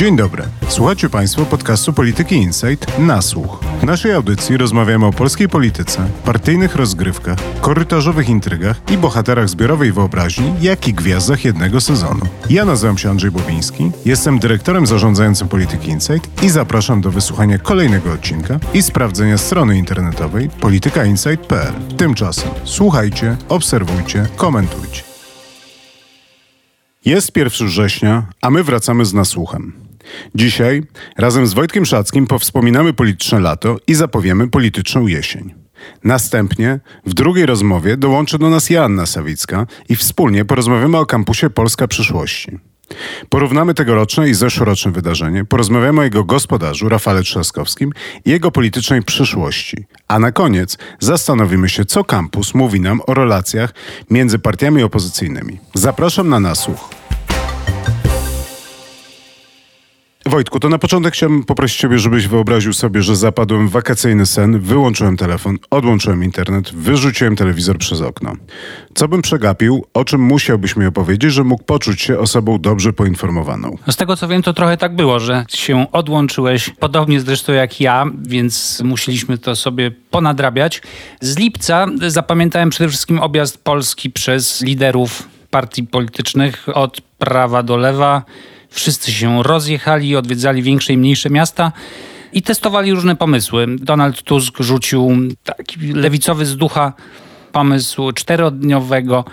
[0.00, 0.42] Dzień dobry.
[0.68, 3.60] Słuchacie Państwo podcastu Polityki Insight na słuch.
[3.80, 10.54] W naszej audycji rozmawiamy o polskiej polityce, partyjnych rozgrywkach, korytarzowych intrygach i bohaterach zbiorowej wyobraźni,
[10.60, 12.20] jak i gwiazdach jednego sezonu.
[12.50, 18.12] Ja nazywam się Andrzej Bobiński, jestem dyrektorem zarządzającym Polityki Insight i zapraszam do wysłuchania kolejnego
[18.12, 21.72] odcinka i sprawdzenia strony internetowej politykainsight.pl.
[21.96, 25.02] Tymczasem słuchajcie, obserwujcie, komentujcie.
[27.04, 29.89] Jest 1 września, a my wracamy z nasłuchem.
[30.34, 30.82] Dzisiaj
[31.18, 35.54] razem z Wojtkiem Szackim powspominamy polityczne lato i zapowiemy polityczną jesień.
[36.04, 41.88] Następnie w drugiej rozmowie dołączy do nas Joanna Sawicka i wspólnie porozmawiamy o kampusie Polska
[41.88, 42.58] przyszłości.
[43.28, 47.92] Porównamy tegoroczne i zeszłoroczne wydarzenie, porozmawiamy o jego gospodarzu Rafale Trzaskowskim
[48.24, 49.84] i jego politycznej przyszłości.
[50.08, 53.74] A na koniec zastanowimy się, co kampus mówi nam o relacjach
[54.10, 55.58] między partiami opozycyjnymi.
[55.74, 56.90] Zapraszam na nasłuch.
[60.30, 64.60] Wojtku, to na początek chciałbym poprosić Ciebie, żebyś wyobraził sobie, że zapadłem w wakacyjny sen,
[64.60, 68.32] wyłączyłem telefon, odłączyłem internet, wyrzuciłem telewizor przez okno.
[68.94, 73.76] Co bym przegapił, o czym musiałbyś mi opowiedzieć, że mógł poczuć się osobą dobrze poinformowaną?
[73.90, 78.06] Z tego co wiem, to trochę tak było, że się odłączyłeś, podobnie zresztą jak ja,
[78.22, 80.82] więc musieliśmy to sobie ponadrabiać.
[81.20, 88.22] Z lipca zapamiętałem przede wszystkim objazd Polski przez liderów partii politycznych od prawa do lewa
[88.70, 91.72] Wszyscy się rozjechali, odwiedzali większe i mniejsze miasta
[92.32, 93.66] i testowali różne pomysły.
[93.78, 96.92] Donald Tusk rzucił taki lewicowy z ducha
[97.52, 99.24] pomysł czterodniowego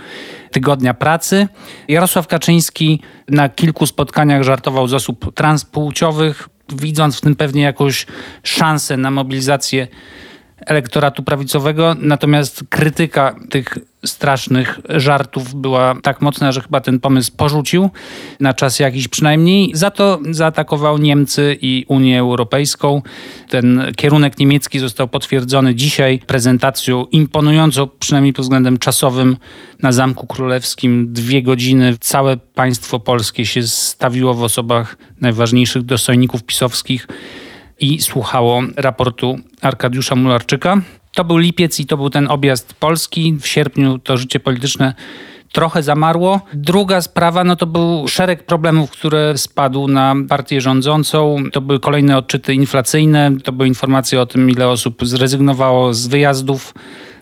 [0.52, 1.48] tygodnia pracy.
[1.88, 8.06] Jarosław Kaczyński na kilku spotkaniach żartował z osób transpłciowych, widząc w tym pewnie jakąś
[8.44, 9.88] szansę na mobilizację
[10.66, 17.90] elektoratu prawicowego, natomiast krytyka tych strasznych żartów była tak mocna, że chyba ten pomysł porzucił
[18.40, 19.72] na czas jakiś przynajmniej.
[19.74, 23.02] Za to zaatakował Niemcy i Unię Europejską.
[23.50, 29.38] Ten kierunek niemiecki został potwierdzony dzisiaj prezentacją imponującą, przynajmniej pod względem czasowym,
[29.82, 31.14] na Zamku Królewskim.
[31.14, 37.08] Dwie godziny całe państwo polskie się stawiło w osobach najważniejszych dostojników pisowskich
[37.80, 40.82] i słuchało raportu Arkadiusza Mularczyka.
[41.18, 43.34] To był lipiec i to był ten objazd Polski.
[43.42, 44.94] W sierpniu to życie polityczne
[45.52, 46.42] trochę zamarło.
[46.54, 51.36] Druga sprawa, no to był szereg problemów, które spadł na partię rządzącą.
[51.52, 56.74] To były kolejne odczyty inflacyjne, to były informacje o tym, ile osób zrezygnowało z wyjazdów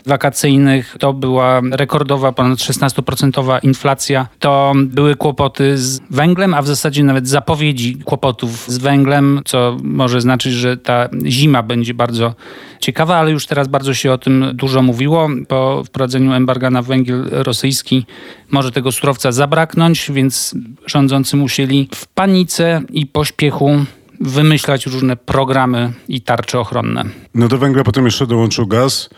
[0.08, 7.04] wakacyjnych, to była rekordowa, ponad 16% inflacja, to były kłopoty z węglem, a w zasadzie
[7.04, 12.36] nawet zapowiedzi kłopotów z węglem, co może znaczyć, że ta zima będzie bardzo
[12.80, 15.30] ciekawa, ale już teraz bardzo się o tym dużo mówiło.
[15.48, 18.06] Po wprowadzeniu embarga na węgiel rosyjski
[18.52, 20.56] może tego surowca zabraknąć, więc
[20.86, 23.72] rządzący musieli w panice i pośpiechu
[24.20, 27.04] wymyślać różne programy i tarcze ochronne.
[27.36, 29.10] No do węgla potem jeszcze dołączył gaz.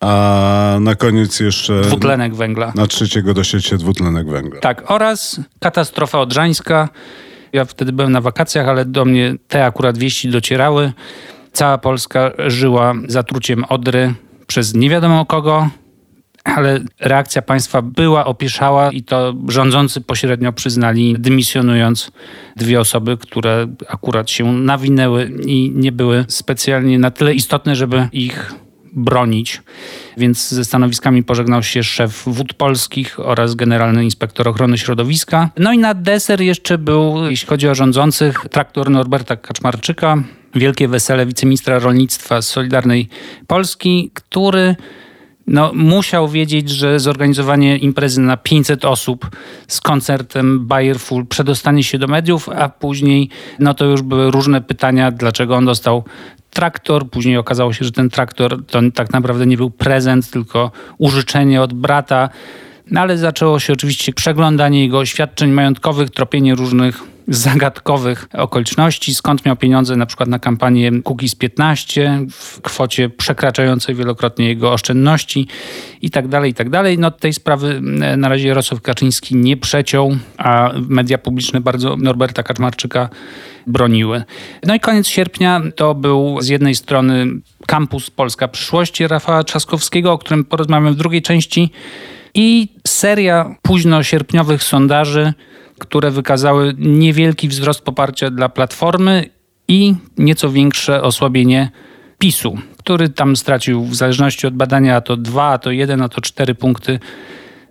[0.00, 1.80] A na koniec jeszcze.
[1.80, 2.72] Dwutlenek węgla.
[2.74, 4.60] Na trzeciego dosiecie dwutlenek węgla.
[4.60, 6.88] Tak, oraz katastrofa odrzańska.
[7.52, 10.92] Ja wtedy byłem na wakacjach, ale do mnie te akurat wieści docierały.
[11.52, 14.14] Cała Polska żyła zatruciem Odry
[14.46, 15.68] przez nie wiadomo kogo,
[16.44, 22.10] ale reakcja państwa była opieszała i to rządzący pośrednio przyznali, dymisjonując
[22.56, 28.54] dwie osoby, które akurat się nawinęły i nie były specjalnie na tyle istotne, żeby ich
[28.94, 29.62] bronić,
[30.16, 35.50] więc ze stanowiskami pożegnał się szef Wód Polskich oraz generalny inspektor ochrony środowiska.
[35.58, 40.22] No i na deser jeszcze był, jeśli chodzi o rządzących, traktor Norberta Kaczmarczyka,
[40.54, 43.08] wielkie wesele wiceministra rolnictwa z Solidarnej
[43.46, 44.76] Polski, który
[45.46, 49.30] no, musiał wiedzieć, że zorganizowanie imprezy na 500 osób
[49.68, 53.28] z koncertem Bayer Full przedostanie się do mediów, a później
[53.58, 56.04] no to już były różne pytania, dlaczego on dostał
[56.50, 57.10] traktor.
[57.10, 61.72] Później okazało się, że ten traktor to tak naprawdę nie był prezent, tylko użyczenie od
[61.72, 62.28] brata.
[62.90, 69.56] No ale zaczęło się oczywiście przeglądanie jego oświadczeń majątkowych, tropienie różnych zagadkowych okoliczności, skąd miał
[69.56, 75.48] pieniądze na przykład na kampanię Cookies 15 w kwocie przekraczającej wielokrotnie jego oszczędności
[76.02, 76.98] i tak dalej, i tak dalej.
[76.98, 82.42] No tej sprawy e, na razie Jarosław Kaczyński nie przeciął, a media publiczne bardzo Norberta
[82.42, 83.08] Kaczmarczyka
[83.66, 84.24] broniły.
[84.66, 87.26] No i koniec sierpnia to był z jednej strony
[87.66, 91.70] kampus Polska Przyszłości Rafała Trzaskowskiego, o którym porozmawiamy w drugiej części
[92.34, 95.32] i seria późno sierpniowych sondaży,
[95.78, 99.30] które wykazały niewielki wzrost poparcia dla Platformy
[99.68, 101.70] i nieco większe osłabienie
[102.18, 106.08] PiSu, który tam stracił w zależności od badania a to 2, a to 1, a
[106.08, 106.98] to 4 punkty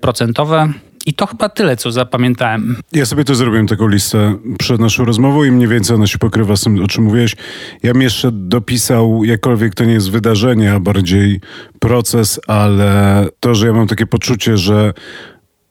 [0.02, 0.74] procentowe.
[1.06, 2.76] I to chyba tyle, co zapamiętałem.
[2.92, 6.56] Ja sobie to zrobiłem taką listę przed naszą rozmową i mniej więcej ona się pokrywa
[6.56, 7.36] z tym, o czym mówiłeś.
[7.84, 11.42] Ja bym jeszcze dopisał, jakkolwiek to nie jest wydarzenie, a bardziej
[11.80, 14.94] proces, ale to, że ja mam takie poczucie, że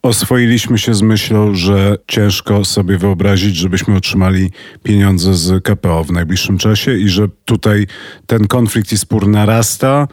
[0.02, 4.50] oswoiliśmy się z myślą, że ciężko sobie wyobrazić, żebyśmy otrzymali
[4.82, 7.86] pieniądze z KPO w najbliższym czasie i że tutaj
[8.26, 10.08] ten konflikt i spór narasta.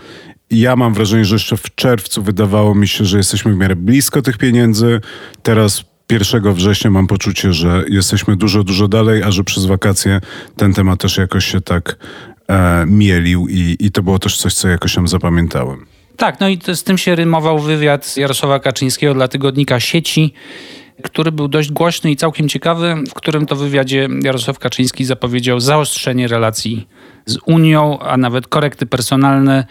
[0.51, 4.21] Ja mam wrażenie, że jeszcze w czerwcu wydawało mi się, że jesteśmy w miarę blisko
[4.21, 5.01] tych pieniędzy.
[5.43, 10.21] Teraz 1 września mam poczucie, że jesteśmy dużo, dużo dalej, a że przez wakacje
[10.55, 11.97] ten temat też jakoś się tak
[12.47, 15.85] e, mielił i, i to było też coś, co jakoś tam zapamiętałem.
[16.17, 20.33] Tak, no i z tym się rymował wywiad Jarosława Kaczyńskiego dla tygodnika sieci,
[21.03, 26.27] który był dość głośny i całkiem ciekawy, w którym to wywiadzie Jarosław Kaczyński zapowiedział zaostrzenie
[26.27, 26.87] relacji
[27.25, 29.65] z Unią, a nawet korekty personalne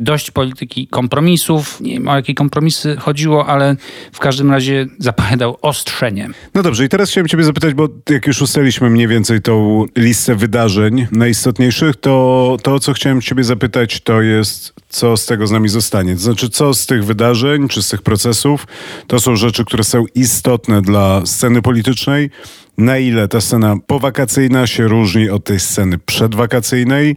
[0.00, 1.80] dość polityki kompromisów.
[1.80, 3.76] Nie wiem o jakie kompromisy chodziło, ale
[4.12, 6.28] w każdym razie zapowiadał ostrzenie.
[6.54, 10.34] No dobrze, i teraz chciałem ciebie zapytać, bo jak już ustaliliśmy mniej więcej tą listę
[10.34, 15.68] wydarzeń najistotniejszych, to to, co chciałem ciebie zapytać, to jest co z tego z nami
[15.68, 16.14] zostanie.
[16.14, 18.66] To znaczy, co z tych wydarzeń, czy z tych procesów,
[19.06, 22.30] to są rzeczy, które są istotne dla sceny politycznej,
[22.78, 27.16] na ile ta scena powakacyjna się różni od tej sceny przedwakacyjnej,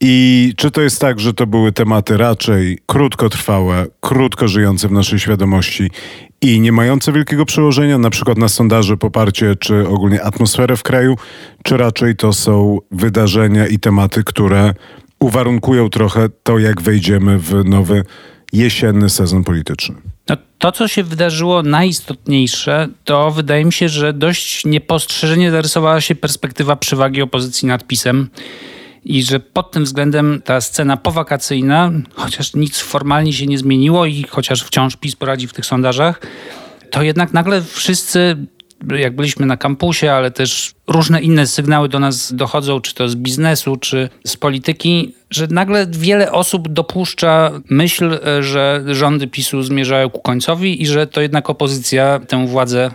[0.00, 5.18] i czy to jest tak, że to były tematy raczej krótkotrwałe, krótko żyjące w naszej
[5.18, 5.90] świadomości
[6.40, 11.16] i nie mające wielkiego przełożenia, na przykład na sondaże, poparcie czy ogólnie atmosferę w kraju,
[11.62, 14.74] czy raczej to są wydarzenia i tematy, które
[15.20, 18.04] uwarunkują trochę to, jak wejdziemy w nowy
[18.52, 19.94] jesienny sezon polityczny?
[20.28, 26.14] No, to, co się wydarzyło najistotniejsze, to wydaje mi się, że dość niepostrzeżenie zarysowała się
[26.14, 28.28] perspektywa przewagi opozycji nad PiSem
[29.04, 34.24] i że pod tym względem ta scena powakacyjna, chociaż nic formalnie się nie zmieniło i
[34.28, 36.20] chociaż wciąż PiS poradzi w tych sondażach,
[36.90, 38.36] to jednak nagle wszyscy
[38.96, 43.14] jak byliśmy na kampusie, ale też różne inne sygnały do nas dochodzą, czy to z
[43.14, 50.20] biznesu, czy z polityki, że nagle wiele osób dopuszcza myśl, że rządy PiSu zmierzają ku
[50.20, 52.90] końcowi i że to jednak opozycja tę władzę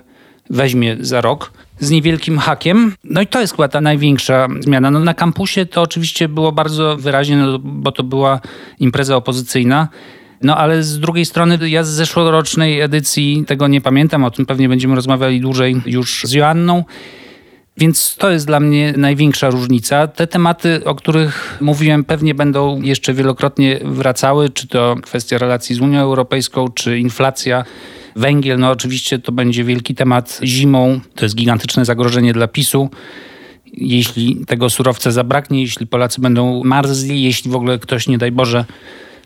[0.50, 2.96] weźmie za rok z niewielkim hakiem.
[3.04, 4.92] No i to jest chyba ta największa zmiana.
[4.92, 8.40] No na kampusie to oczywiście było bardzo wyraźnie, no bo to była
[8.80, 9.88] impreza opozycyjna.
[10.42, 14.70] No ale z drugiej strony ja z zeszłorocznej edycji tego nie pamiętam, o tym pewnie
[14.70, 16.84] będziemy rozmawiali dłużej już z Joanną.
[17.78, 20.08] Więc to jest dla mnie największa różnica.
[20.08, 25.82] Te tematy, o których mówiłem, pewnie będą jeszcze wielokrotnie wracały, czy to kwestia relacji z
[25.82, 27.64] Unią Europejską, czy inflacja
[28.16, 31.00] Węgiel, no oczywiście to będzie wielki temat zimą.
[31.16, 32.90] To jest gigantyczne zagrożenie dla PiSu.
[33.74, 38.66] Jeśli tego surowca zabraknie, jeśli Polacy będą marzli, jeśli w ogóle ktoś, nie daj Boże,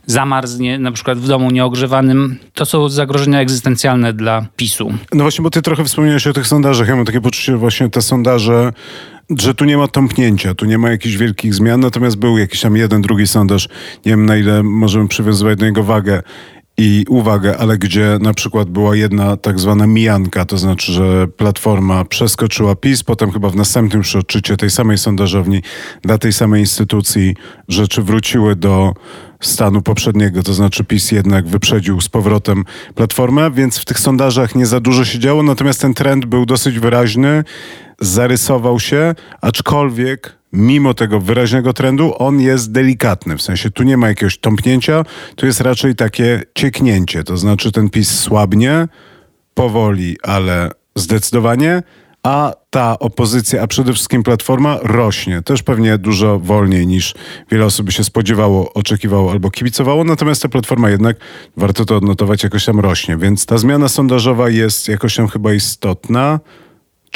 [0.06, 4.94] zamarznie, na przykład w domu nieogrzewanym, to są zagrożenia egzystencjalne dla PiSu.
[5.14, 6.88] No właśnie, bo ty trochę wspomniałeś o tych sondażach.
[6.88, 8.74] Ja mam takie poczucie, że właśnie te sondaże
[9.40, 12.78] że tu nie ma tąpnięcia, tu nie ma jakichś wielkich zmian, natomiast był jakiś tam
[12.78, 13.70] jeden, drugi sondaż,
[14.06, 16.24] nie wiem na ile możemy przywiązywać do niego wagę,
[16.78, 22.06] i uwagę, ale gdzie na przykład była jedna tak zwana mijanka, to znaczy, że Platforma
[22.06, 25.62] przeskoczyła PiS, potem chyba w następnym przeodczycie tej samej sondażowni
[26.02, 27.36] dla tej samej instytucji
[27.68, 28.94] rzeczy wróciły do
[29.42, 32.64] stanu poprzedniego, to znaczy PiS jednak wyprzedził z powrotem
[32.96, 36.80] Platformę, więc w tych sondażach nie za dużo się działo, natomiast ten trend był dosyć
[36.80, 37.44] wyraźny,
[38.00, 43.38] zarysował się, aczkolwiek mimo tego wyraźnego trendu, on jest delikatny.
[43.38, 45.04] W sensie tu nie ma jakiegoś tąpnięcia,
[45.36, 47.24] tu jest raczej takie cieknięcie.
[47.24, 48.88] To znaczy ten PiS słabnie,
[49.54, 51.84] powoli, ale zdecydowanie,
[52.24, 55.42] a ta opozycja, a przede wszystkim Platforma rośnie.
[55.42, 57.14] Też pewnie dużo wolniej niż
[57.52, 60.04] wiele osób się spodziewało, oczekiwało albo kibicowało.
[60.04, 61.18] Natomiast ta Platforma jednak,
[61.58, 63.18] warto to odnotować, jakoś tam rośnie.
[63.18, 66.40] Więc ta zmiana sondażowa jest jakoś tam chyba istotna.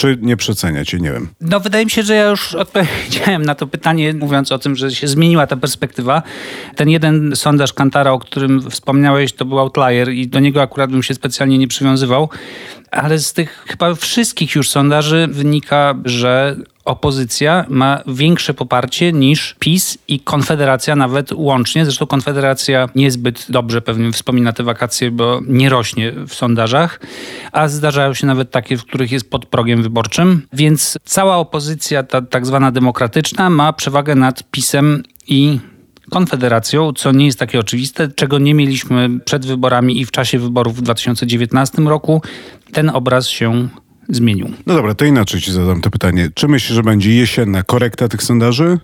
[0.02, 0.94] Czy nie przeceniać?
[0.94, 1.28] Nie wiem.
[1.42, 4.92] No wydaje mi się, że ja już odpowiedziałem na to pytanie, mówiąc o tym, że
[4.92, 6.24] się zmieniła ta perspektywa.
[6.76, 11.04] Ten jeden sondaż Kantara, o którym wspomniałeś, to był outlier i do niego akurat bym
[11.04, 12.30] się specjalnie nie przywiązywał.
[12.92, 16.56] Ale z tych chyba wszystkich już sondaży wynika, że
[16.92, 21.86] opozycja ma większe poparcie niż PiS i Konfederacja nawet łącznie.
[21.86, 27.00] Zresztą Konfederacja niezbyt dobrze pewnie wspomina te wakacje, bo nie rośnie w sondażach,
[27.52, 30.42] a zdarzają się nawet takie, w których jest pod progiem wyborczym.
[30.54, 35.60] Więc cała opozycja, ta tak zwana demokratyczna, ma przewagę nad PiSem i
[36.10, 40.76] Konfederacją, co nie jest takie oczywiste, czego nie mieliśmy przed wyborami i w czasie wyborów
[40.76, 42.22] w 2019 roku.
[42.74, 43.68] Ten obraz się
[44.10, 44.50] zmienił.
[44.66, 46.30] No dobra, to inaczej ci zadam to pytanie.
[46.34, 48.80] Czy myślisz, że będzie jesienna korekta tych sondaży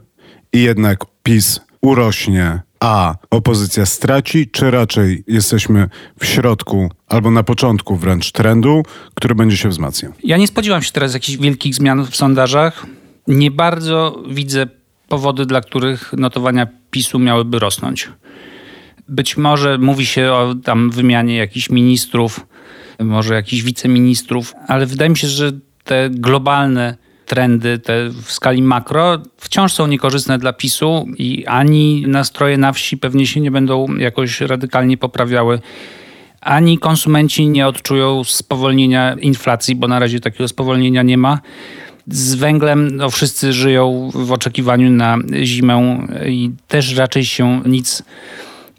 [0.54, 3.16] i jednak PiS urośnie A.
[3.30, 8.84] Opozycja straci, czy raczej jesteśmy w środku albo na początku wręcz trendu,
[9.14, 10.14] który będzie się wzmacniał?
[10.24, 12.86] Ja nie spodziewam się teraz jakichś wielkich zmian w sondażach.
[13.28, 14.68] Nie bardzo widzę
[15.08, 18.10] powody, dla których notowania PiSu miałyby rosnąć.
[19.10, 22.48] Być może mówi się o tam wymianie jakichś ministrów,
[23.00, 25.51] może jakichś wiceministrów, ale wydaje mi się, że
[25.84, 32.58] te globalne trendy te w skali makro wciąż są niekorzystne dla PiSu i ani nastroje
[32.58, 35.60] na wsi pewnie się nie będą jakoś radykalnie poprawiały
[36.42, 41.39] ani konsumenci nie odczują spowolnienia inflacji, bo na razie takiego spowolnienia nie ma.
[42.08, 48.04] Z węglem no, wszyscy żyją w oczekiwaniu na zimę i też raczej się nic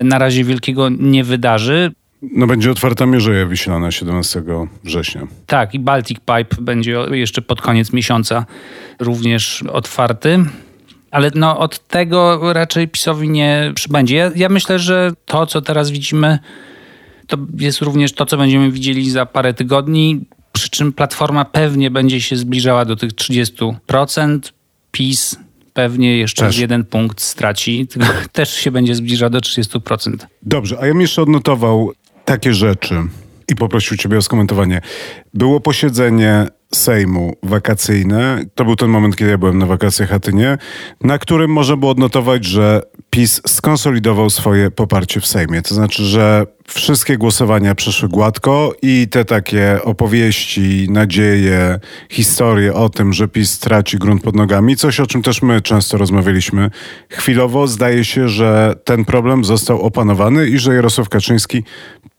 [0.00, 1.92] na razie wielkiego nie wydarzy.
[2.22, 4.42] No będzie otwarta Mierzeja Wiślana 17
[4.84, 5.26] września.
[5.46, 8.46] Tak, i Baltic Pipe będzie jeszcze pod koniec miesiąca
[9.00, 10.38] również otwarty.
[11.10, 14.16] Ale no, od tego raczej PiSowi nie przybędzie.
[14.16, 16.38] Ja, ja myślę, że to, co teraz widzimy,
[17.26, 20.24] to jest również to, co będziemy widzieli za parę tygodni.
[20.52, 24.38] Przy czym Platforma pewnie będzie się zbliżała do tych 30%.
[24.92, 25.36] PiS
[25.72, 26.58] pewnie jeszcze też.
[26.58, 27.86] jeden punkt straci,
[28.32, 30.16] też się będzie zbliżał do 30%.
[30.42, 31.92] Dobrze, a ja bym jeszcze odnotował
[32.28, 32.94] takie rzeczy
[33.48, 34.80] i poprosił Ciebie o skomentowanie.
[35.34, 38.44] Było posiedzenie Sejmu wakacyjne.
[38.54, 40.58] To był ten moment, kiedy ja byłem na wakacjach Hatynie,
[41.00, 45.62] na którym można było odnotować, że PiS skonsolidował swoje poparcie w Sejmie.
[45.62, 53.12] To znaczy, że wszystkie głosowania przeszły gładko i te takie opowieści, nadzieje, historie o tym,
[53.12, 56.70] że PiS traci grunt pod nogami, coś o czym też my często rozmawialiśmy.
[57.10, 61.64] Chwilowo zdaje się, że ten problem został opanowany i że Jarosław Kaczyński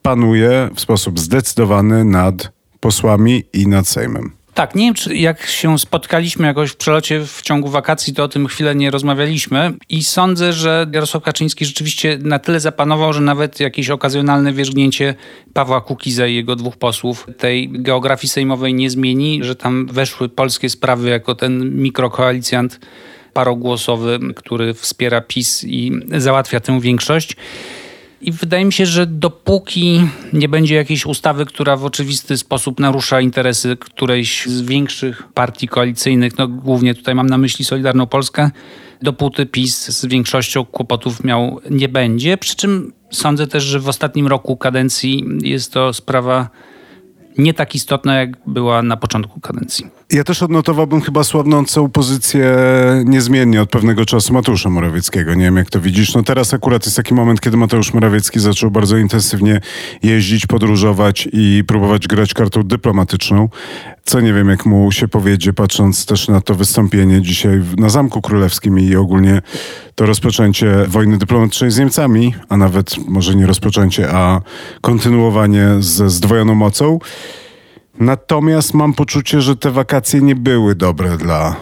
[0.01, 4.38] panuje w sposób zdecydowany nad posłami i nad Sejmem.
[4.59, 8.27] Tak, nie wiem, czy jak się spotkaliśmy jakoś w przelocie w ciągu wakacji, to o
[8.27, 13.59] tym chwilę nie rozmawialiśmy i sądzę, że Jarosław Kaczyński rzeczywiście na tyle zapanował, że nawet
[13.59, 15.15] jakieś okazjonalne wierzgnięcie
[15.53, 20.69] Pawła Kukiza i jego dwóch posłów tej geografii sejmowej nie zmieni, że tam weszły polskie
[20.69, 22.79] sprawy jako ten mikrokoalicjant
[23.33, 27.35] parogłosowy, który wspiera PiS i załatwia tę większość.
[28.21, 30.01] I wydaje mi się, że dopóki
[30.33, 36.37] nie będzie jakiejś ustawy, która w oczywisty sposób narusza interesy którejś z większych partii koalicyjnych,
[36.37, 38.51] no głównie tutaj mam na myśli Solidarną Polskę,
[39.01, 42.37] dopóty PiS z większością kłopotów miał nie będzie.
[42.37, 46.49] Przy czym sądzę też, że w ostatnim roku kadencji jest to sprawa
[47.39, 49.87] nie tak istotna, jak była na początku kadencji.
[50.11, 52.55] Ja też odnotowałbym chyba słabnącą pozycję
[53.05, 55.33] niezmiennie od pewnego czasu Mateusza Morawieckiego.
[55.33, 56.15] Nie wiem, jak to widzisz.
[56.15, 59.61] No teraz akurat jest taki moment, kiedy Mateusz Morawiecki zaczął bardzo intensywnie
[60.03, 63.49] jeździć, podróżować i próbować grać kartą dyplomatyczną.
[64.09, 68.21] Co nie wiem, jak mu się powiedzie, patrząc też na to wystąpienie dzisiaj na Zamku
[68.21, 69.41] Królewskim i ogólnie
[69.95, 74.41] to rozpoczęcie wojny dyplomatycznej z Niemcami, a nawet może nie rozpoczęcie, a
[74.81, 76.99] kontynuowanie ze zdwojoną mocą.
[77.99, 81.55] Natomiast mam poczucie, że te wakacje nie były dobre dla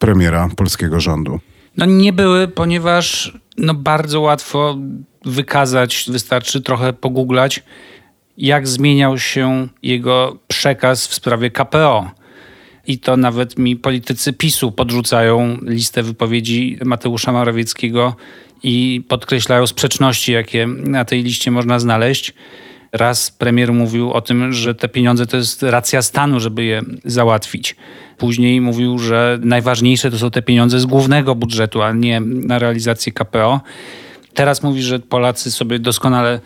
[0.00, 1.40] premiera polskiego rządu.
[1.76, 4.76] No nie były, ponieważ no bardzo łatwo
[5.24, 7.62] wykazać, wystarczy trochę pogooglać,
[8.38, 12.10] jak zmieniał się jego przekaz w sprawie KPO.
[12.86, 18.16] I to nawet mi politycy PiSu podrzucają listę wypowiedzi Mateusza Morawieckiego
[18.62, 22.34] i podkreślają sprzeczności, jakie na tej liście można znaleźć.
[22.92, 27.76] Raz premier mówił o tym, że te pieniądze to jest racja stanu, żeby je załatwić.
[28.18, 33.12] Później mówił, że najważniejsze to są te pieniądze z głównego budżetu, a nie na realizację
[33.12, 33.60] KPO.
[34.34, 36.40] Teraz mówi, że Polacy sobie doskonale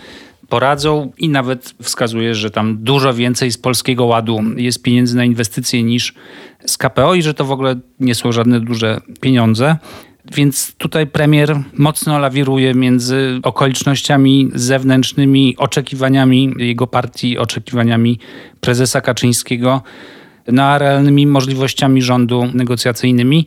[0.48, 5.82] poradzą i nawet wskazuje, że tam dużo więcej z polskiego ładu jest pieniędzy na inwestycje
[5.82, 6.14] niż
[6.66, 9.76] z KPO i że to w ogóle nie są żadne duże pieniądze.
[10.34, 18.18] Więc tutaj premier mocno lawiruje między okolicznościami zewnętrznymi, oczekiwaniami jego partii, oczekiwaniami
[18.60, 19.82] prezesa Kaczyńskiego,
[20.48, 23.46] no a realnymi możliwościami rządu negocjacyjnymi.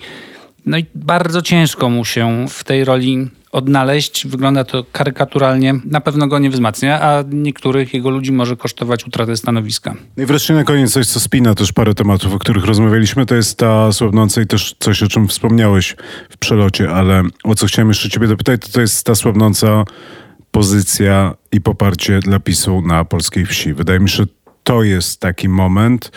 [0.66, 4.28] No i bardzo ciężko mu się w tej roli odnaleźć.
[4.28, 5.74] Wygląda to karykaturalnie.
[5.86, 9.96] Na pewno go nie wzmacnia, a niektórych jego ludzi może kosztować utratę stanowiska.
[10.18, 13.58] I wreszcie na koniec coś, co spina też parę tematów, o których rozmawialiśmy, to jest
[13.58, 15.96] ta słabnąca i też coś, o czym wspomniałeś
[16.30, 19.84] w przelocie, ale o co chciałem jeszcze ciebie dopytać, to, to jest ta słabnąca
[20.52, 23.74] pozycja i poparcie dla PiSu na polskiej wsi.
[23.74, 24.26] Wydaje mi się, że
[24.64, 26.12] to jest taki moment,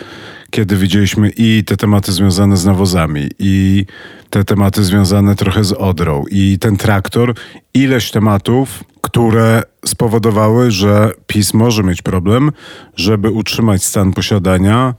[0.51, 3.85] kiedy widzieliśmy i te tematy związane z nawozami, i
[4.29, 7.33] te tematy związane trochę z Odrą, i ten traktor,
[7.73, 12.51] ileś tematów, które spowodowały, że PiS może mieć problem,
[12.95, 14.93] żeby utrzymać stan posiadania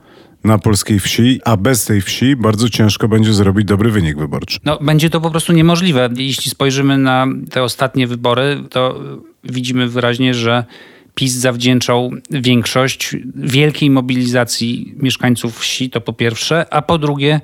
[0.45, 4.59] na polskiej wsi, a bez tej wsi bardzo ciężko będzie zrobić dobry wynik wyborczy.
[4.65, 6.09] No, będzie to po prostu niemożliwe.
[6.17, 9.00] Jeśli spojrzymy na te ostatnie wybory, to
[9.45, 10.65] widzimy wyraźnie, że
[11.17, 17.41] PiS zawdzięczał większość wielkiej mobilizacji mieszkańców wsi, to po pierwsze, a po drugie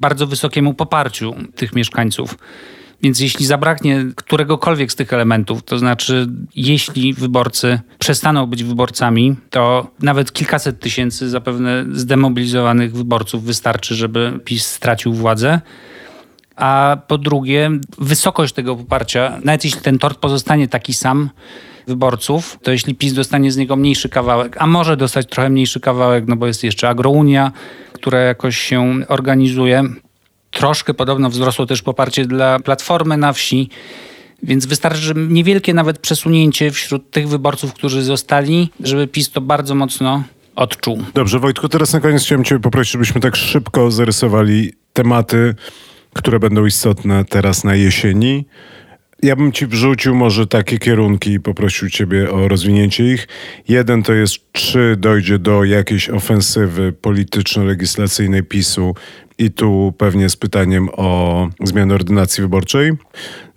[0.00, 2.38] bardzo wysokiemu poparciu tych mieszkańców.
[3.02, 6.26] Więc jeśli zabraknie któregokolwiek z tych elementów, to znaczy
[6.56, 14.66] jeśli wyborcy przestaną być wyborcami, to nawet kilkaset tysięcy zapewne zdemobilizowanych wyborców wystarczy, żeby PiS
[14.66, 15.60] stracił władzę.
[16.56, 21.30] A po drugie, wysokość tego poparcia, nawet jeśli ten tort pozostanie taki sam,
[21.88, 26.24] wyborców, to jeśli PiS dostanie z niego mniejszy kawałek, a może dostać trochę mniejszy kawałek,
[26.28, 27.52] no bo jest jeszcze agrounia,
[27.92, 29.84] która jakoś się organizuje.
[30.50, 33.70] Troszkę podobno wzrosło też poparcie dla Platformy na wsi.
[34.42, 40.22] Więc wystarczy niewielkie nawet przesunięcie wśród tych wyborców, którzy zostali, żeby PiS to bardzo mocno
[40.56, 41.02] odczuł.
[41.14, 45.54] Dobrze, Wojtku, teraz na koniec chciałem Cię poprosić, żebyśmy tak szybko zarysowali tematy,
[46.12, 48.44] które będą istotne teraz na jesieni.
[49.22, 53.28] Ja bym ci wrzucił może takie kierunki i poprosił ciebie o rozwinięcie ich.
[53.68, 58.94] Jeden to jest, czy dojdzie do jakiejś ofensywy polityczno-legislacyjnej PiSu
[59.38, 62.92] i tu pewnie z pytaniem o zmianę ordynacji wyborczej.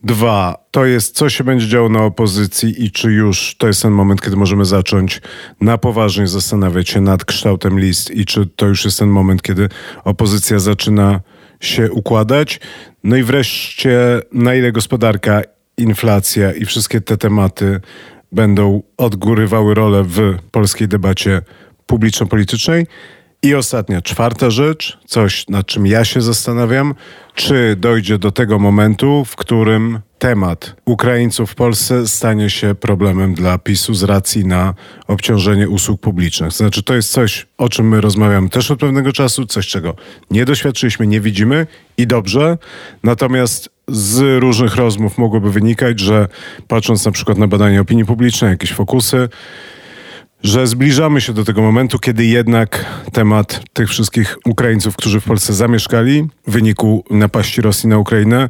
[0.04, 3.92] Dwa, to jest, co się będzie działo na opozycji i czy już to jest ten
[3.92, 5.22] moment, kiedy możemy zacząć
[5.62, 9.70] na poważnie zastanawiać się nad kształtem list i czy to już jest ten moment, kiedy
[10.04, 11.20] opozycja zaczyna
[11.62, 12.60] się układać.
[13.04, 15.42] No i wreszcie, na ile gospodarka,
[15.78, 17.80] inflacja i wszystkie te tematy
[18.32, 21.42] będą odgórywały rolę w polskiej debacie
[21.86, 22.88] publiczno-politycznej.
[23.44, 26.96] I ostatnia, czwarta rzecz, coś nad czym ja się zastanawiam,
[27.36, 33.58] czy dojdzie do tego momentu, w którym temat Ukraińców w Polsce stanie się problemem dla
[33.58, 34.74] PiSu z racji na
[35.08, 36.52] obciążenie usług publicznych.
[36.52, 39.96] Znaczy, to jest coś, o czym my rozmawiamy też od pewnego czasu, coś, czego
[40.32, 41.68] nie doświadczyliśmy, nie widzimy
[41.98, 42.58] i dobrze.
[43.04, 46.28] Natomiast z różnych rozmów mogłoby wynikać, że
[46.68, 49.30] patrząc na przykład na badania opinii publicznej, jakieś fokusy,
[50.44, 55.54] że zbliżamy się do tego momentu, kiedy jednak temat tych wszystkich Ukraińców, którzy w Polsce
[55.54, 58.50] zamieszkali w wyniku napaści Rosji na Ukrainę,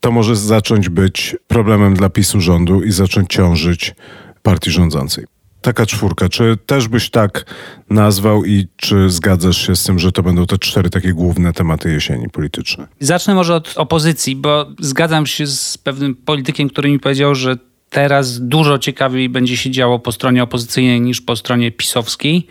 [0.00, 3.94] to może zacząć być problemem dla PiSu rządu i zacząć ciążyć
[4.42, 5.24] partii rządzącej.
[5.60, 6.28] Taka czwórka.
[6.28, 7.44] Czy też byś tak
[7.90, 11.92] nazwał i czy zgadzasz się z tym, że to będą te cztery takie główne tematy
[11.92, 12.88] jesieni polityczne?
[13.00, 17.56] Zacznę może od opozycji, bo zgadzam się z pewnym politykiem, który mi powiedział, że
[17.90, 22.46] teraz dużo ciekawiej będzie się działo po stronie opozycyjnej niż po stronie pisowskiej.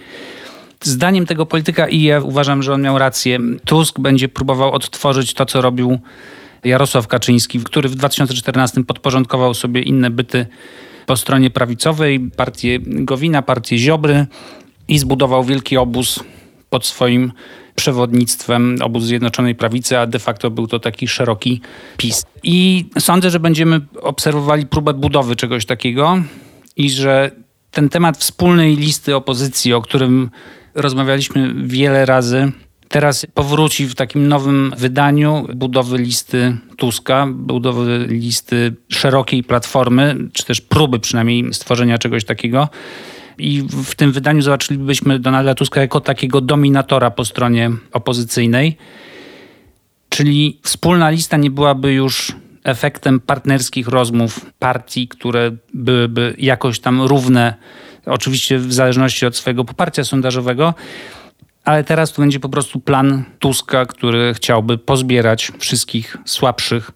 [0.84, 3.40] Zdaniem tego polityka i ja uważam, że on miał rację.
[3.66, 6.00] Tusk będzie próbował odtworzyć to, co robił
[6.64, 10.46] Jarosław Kaczyński, który w 2014 podporządkował sobie inne byty
[11.06, 14.26] po stronie prawicowej, partię Gowina, partię Ziobry
[14.88, 16.24] i zbudował wielki obóz
[16.70, 17.32] pod swoim
[17.76, 21.62] przewodnictwem obóz Zjednoczonej Prawicy, a de facto był to taki szeroki
[21.98, 22.26] PiS.
[22.44, 26.22] I sądzę, że będziemy obserwowali próbę budowy czegoś takiego
[26.76, 27.32] i że
[27.72, 30.30] ten temat wspólnej listy opozycji, o którym
[30.76, 32.52] rozmawialiśmy wiele razy,
[32.90, 40.62] teraz powróci w takim nowym wydaniu budowy listy Tuska, budowy listy szerokiej platformy, czy też
[40.62, 42.70] próby przynajmniej stworzenia czegoś takiego
[43.40, 48.78] i w tym wydaniu zobaczylibyśmy Donalda Tuska jako takiego dominatora po stronie opozycyjnej.
[50.10, 52.32] Czyli wspólna lista nie byłaby już
[52.64, 57.54] efektem partnerskich rozmów partii, które byłyby jakoś tam równe,
[58.06, 60.74] oczywiście w zależności od swojego poparcia sondażowego,
[61.64, 66.92] ale teraz to będzie po prostu plan Tuska, który chciałby pozbierać wszystkich słabszych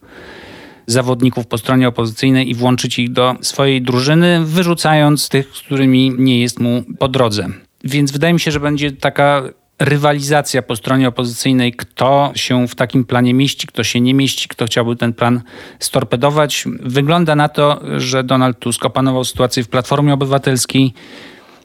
[0.88, 6.39] zawodników po stronie opozycyjnej i włączyć ich do swojej drużyny, wyrzucając tych, z którymi nie
[6.39, 7.48] jest mu po drodze.
[7.84, 9.43] Więc wydaje mi się, że będzie taka
[9.80, 14.65] rywalizacja po stronie opozycyjnej, kto się w takim planie mieści, kto się nie mieści, kto
[14.65, 15.41] chciałby ten plan
[15.80, 16.65] storpedować.
[16.80, 20.93] Wygląda na to, że Donald Tusk opanował sytuację w Platformie Obywatelskiej,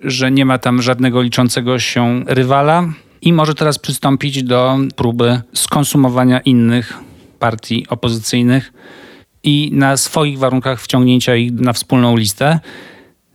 [0.03, 6.41] że nie ma tam żadnego liczącego się rywala i może teraz przystąpić do próby skonsumowania
[6.41, 6.99] innych
[7.39, 8.73] partii opozycyjnych
[9.43, 12.61] i na swoich warunkach wciągnięcia ich na wspólną listę.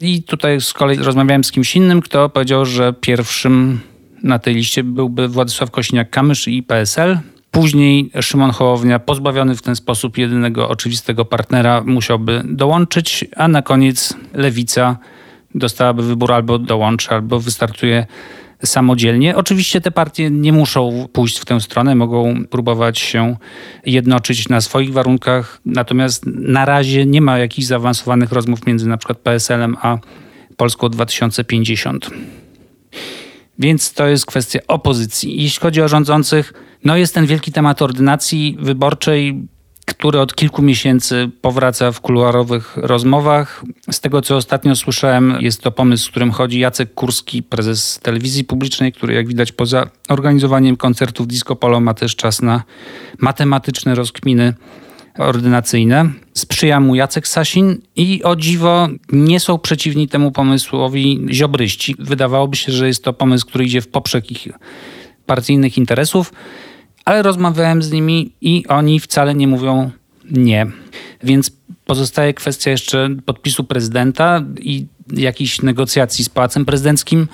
[0.02, 3.80] I tutaj z kolei rozmawiałem z kimś innym, kto powiedział, że pierwszym
[4.24, 7.20] na tej liście byłby Władysław Kośniak-Kamysz i PSL.
[7.52, 14.14] Później Szymon Hołownia, pozbawiony w ten sposób jedynego oczywistego partnera, musiałby dołączyć, a na koniec
[14.34, 14.98] Lewica
[15.56, 18.06] dostałaby wybór albo dołączy, albo wystartuje
[18.66, 19.36] samodzielnie.
[19.36, 23.36] Oczywiście te partie nie muszą pójść w tę stronę, mogą próbować się
[23.86, 29.18] jednoczyć na swoich warunkach, natomiast na razie nie ma jakichś zaawansowanych rozmów między na przykład
[29.18, 29.98] PSL-em a
[30.58, 32.10] Polską 2050.
[33.60, 35.44] Więc to jest kwestia opozycji.
[35.44, 36.54] Jeśli chodzi o rządzących,
[36.86, 39.48] no jest ten wielki temat ordynacji wyborczej,
[39.86, 43.64] który od kilku miesięcy powraca w kuluarowych rozmowach.
[43.92, 48.44] Z tego, co ostatnio słyszałem, jest to pomysł, z którym chodzi Jacek Kurski, prezes telewizji
[48.44, 52.64] publicznej, który jak widać poza organizowaniem koncertów Disco Polo ma też czas na
[53.20, 54.54] matematyczne rozkminy
[55.18, 56.10] ordynacyjne.
[56.34, 61.96] Sprzyja mu Jacek Sasin i o dziwo nie są przeciwni temu pomysłowi ziobryści.
[62.00, 64.48] Wydawałoby się, że jest to pomysł, który idzie w poprzek ich
[65.26, 66.34] partyjnych interesów,
[67.06, 69.92] ale rozmawiałem z nimi i oni wcale nie mówią
[70.32, 70.68] nie.
[71.24, 71.52] Więc
[71.86, 77.28] pozostaje kwestia jeszcze podpisu prezydenta i jakichś negocjacji z Pałacem Prezydenckim.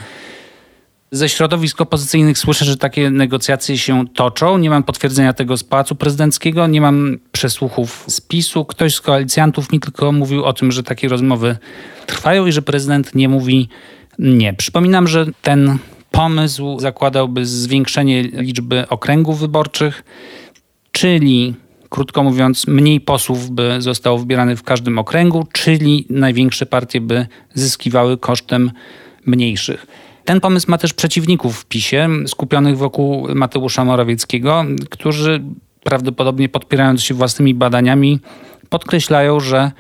[1.11, 4.57] Ze środowisk opozycyjnych słyszę, że takie negocjacje się toczą.
[4.57, 8.65] Nie mam potwierdzenia tego z Pałacu Prezydenckiego, nie mam przesłuchów z PiSu.
[8.65, 11.57] Ktoś z koalicjantów mi tylko mówił o tym, że takie rozmowy
[12.05, 13.69] trwają i że prezydent nie mówi
[14.19, 14.53] nie.
[14.53, 15.77] Przypominam, że ten
[16.11, 20.03] pomysł zakładałby zwiększenie liczby okręgów wyborczych,
[20.91, 21.55] czyli
[21.89, 28.17] krótko mówiąc, mniej posłów by zostało wybieranych w każdym okręgu, czyli największe partie by zyskiwały
[28.17, 28.71] kosztem
[29.25, 29.87] mniejszych.
[30.25, 35.43] Ten pomysł ma też przeciwników w PiSie, skupionych wokół Mateusza Morawieckiego, którzy
[35.83, 38.19] prawdopodobnie podpierając się własnymi badaniami,
[38.69, 39.71] podkreślają, że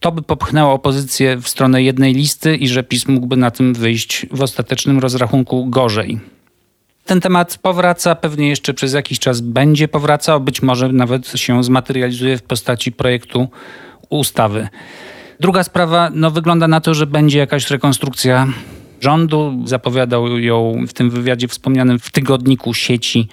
[0.00, 4.26] to by popchnęło opozycję w stronę jednej listy i że PiS mógłby na tym wyjść
[4.30, 6.20] w ostatecznym rozrachunku gorzej.
[7.04, 12.38] Ten temat powraca, pewnie jeszcze przez jakiś czas będzie powracał, być może nawet się zmaterializuje
[12.38, 13.48] w postaci projektu
[14.10, 14.68] ustawy.
[15.40, 18.48] Druga sprawa, no wygląda na to, że będzie jakaś rekonstrukcja
[19.00, 19.62] rządu.
[19.64, 23.28] Zapowiadał ją w tym wywiadzie wspomnianym w tygodniku sieci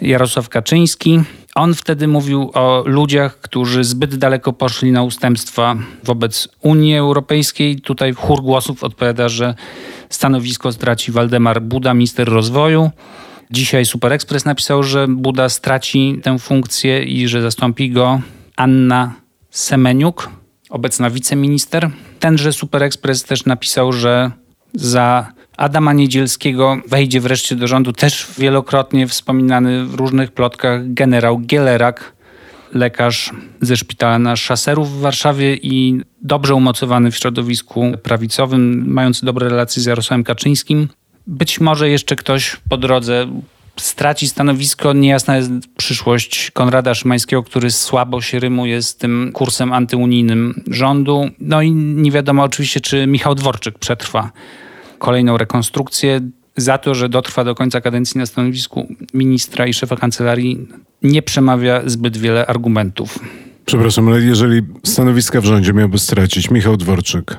[0.00, 1.20] Jarosław Kaczyński.
[1.54, 7.80] On wtedy mówił o ludziach, którzy zbyt daleko poszli na ustępstwa wobec Unii Europejskiej.
[7.80, 9.54] Tutaj chór głosów odpowiada, że
[10.08, 12.90] stanowisko straci Waldemar Buda, minister rozwoju.
[13.50, 18.20] Dzisiaj Super Express napisał, że Buda straci tę funkcję i że zastąpi go
[18.56, 19.12] Anna
[19.50, 20.30] Semeniuk,
[20.70, 21.90] obecna wiceminister.
[22.20, 24.30] Tenże Super Express też napisał, że
[24.74, 32.12] za Adama Niedzielskiego wejdzie wreszcie do rządu też wielokrotnie wspominany w różnych plotkach generał Gielerak,
[32.74, 39.48] lekarz ze szpitala na Szaserów w Warszawie i dobrze umocowany w środowisku prawicowym, mający dobre
[39.48, 40.88] relacje z Jarosławem Kaczyńskim.
[41.26, 43.26] Być może jeszcze ktoś po drodze
[43.76, 44.92] straci stanowisko.
[44.92, 51.30] Niejasna jest przyszłość Konrada Szymańskiego, który słabo się rymuje z tym kursem antyunijnym rządu.
[51.40, 54.30] No i nie wiadomo oczywiście, czy Michał Dworczyk przetrwa
[55.04, 56.20] kolejną rekonstrukcję.
[56.56, 60.68] Za to, że dotrwa do końca kadencji na stanowisku ministra i szefa kancelarii,
[61.02, 63.18] nie przemawia zbyt wiele argumentów.
[63.66, 67.36] Przepraszam, ale jeżeli stanowiska w rządzie miałby stracić Michał Dworczyk,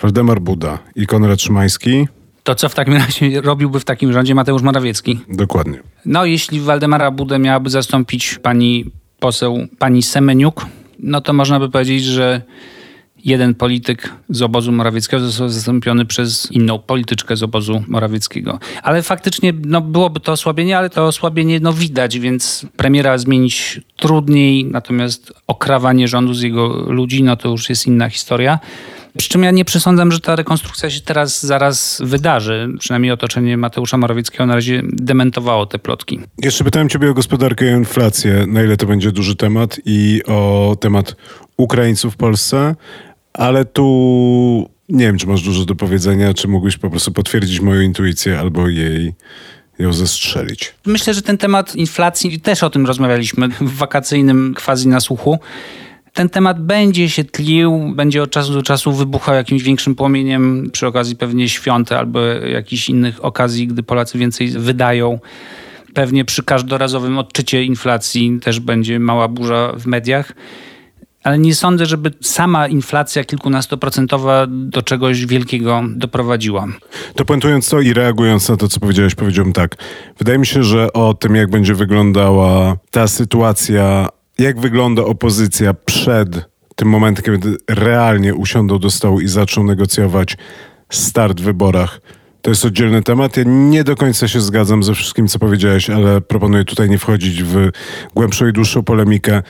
[0.00, 2.08] Waldemar Buda i Konrad Szymański,
[2.42, 5.20] to co w takim razie robiłby w takim rządzie Mateusz Morawiecki?
[5.28, 5.78] Dokładnie.
[6.06, 8.84] No, jeśli Waldemara Budę miałaby zastąpić pani
[9.20, 10.66] poseł, pani Semeniuk,
[10.98, 12.42] no to można by powiedzieć, że
[13.24, 18.58] jeden polityk z obozu Morawieckiego został zastąpiony przez inną polityczkę z obozu Morawieckiego.
[18.82, 24.64] Ale faktycznie no, byłoby to osłabienie, ale to osłabienie no, widać, więc premiera zmienić trudniej,
[24.64, 28.58] natomiast okrawanie rządu z jego ludzi, no to już jest inna historia.
[29.18, 32.68] Przy czym ja nie przesądzam, że ta rekonstrukcja się teraz zaraz wydarzy.
[32.78, 36.20] Przynajmniej otoczenie Mateusza Morawieckiego na razie dementowało te plotki.
[36.38, 38.44] Jeszcze pytałem ciebie o gospodarkę i inflację.
[38.48, 41.16] Na ile to będzie duży temat i o temat
[41.56, 42.74] Ukraińców w Polsce.
[43.34, 47.80] Ale tu nie wiem, czy masz dużo do powiedzenia, czy mógłbyś po prostu potwierdzić moją
[47.80, 49.12] intuicję albo jej
[49.78, 50.74] ją zestrzelić.
[50.86, 55.38] Myślę, że ten temat inflacji, też o tym rozmawialiśmy w wakacyjnym quasi nasłuchu.
[56.12, 60.86] Ten temat będzie się tlił, będzie od czasu do czasu wybuchał jakimś większym płomieniem przy
[60.86, 65.18] okazji pewnie świąt albo jakichś innych okazji, gdy Polacy więcej wydają.
[65.94, 70.32] Pewnie przy każdorazowym odczycie inflacji też będzie mała burza w mediach
[71.24, 76.66] ale nie sądzę, żeby sama inflacja kilkunastoprocentowa do czegoś wielkiego doprowadziła.
[77.14, 79.76] To puentując to i reagując na to, co powiedziałeś, powiedziałbym tak.
[80.18, 84.08] Wydaje mi się, że o tym, jak będzie wyglądała ta sytuacja,
[84.38, 90.36] jak wygląda opozycja przed tym momentem, kiedy realnie usiądą do stołu i zaczną negocjować
[90.90, 92.00] start w wyborach,
[92.42, 93.36] to jest oddzielny temat.
[93.36, 97.42] Ja nie do końca się zgadzam ze wszystkim, co powiedziałeś, ale proponuję tutaj nie wchodzić
[97.42, 97.70] w
[98.14, 99.42] głębszą i dłuższą polemikę.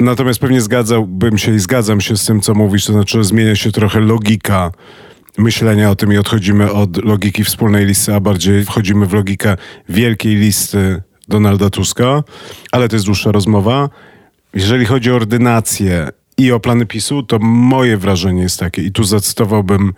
[0.00, 3.56] Natomiast pewnie zgadzałbym się i zgadzam się z tym, co mówisz, to znaczy, że zmienia
[3.56, 4.70] się trochę logika
[5.38, 9.56] myślenia o tym i odchodzimy od logiki wspólnej listy, a bardziej wchodzimy w logikę
[9.88, 12.22] wielkiej listy Donalda Tuska,
[12.72, 13.88] ale to jest dłuższa rozmowa.
[14.54, 19.04] Jeżeli chodzi o ordynację i o plany PiSu, to moje wrażenie jest takie, i tu
[19.04, 19.92] zacytowałbym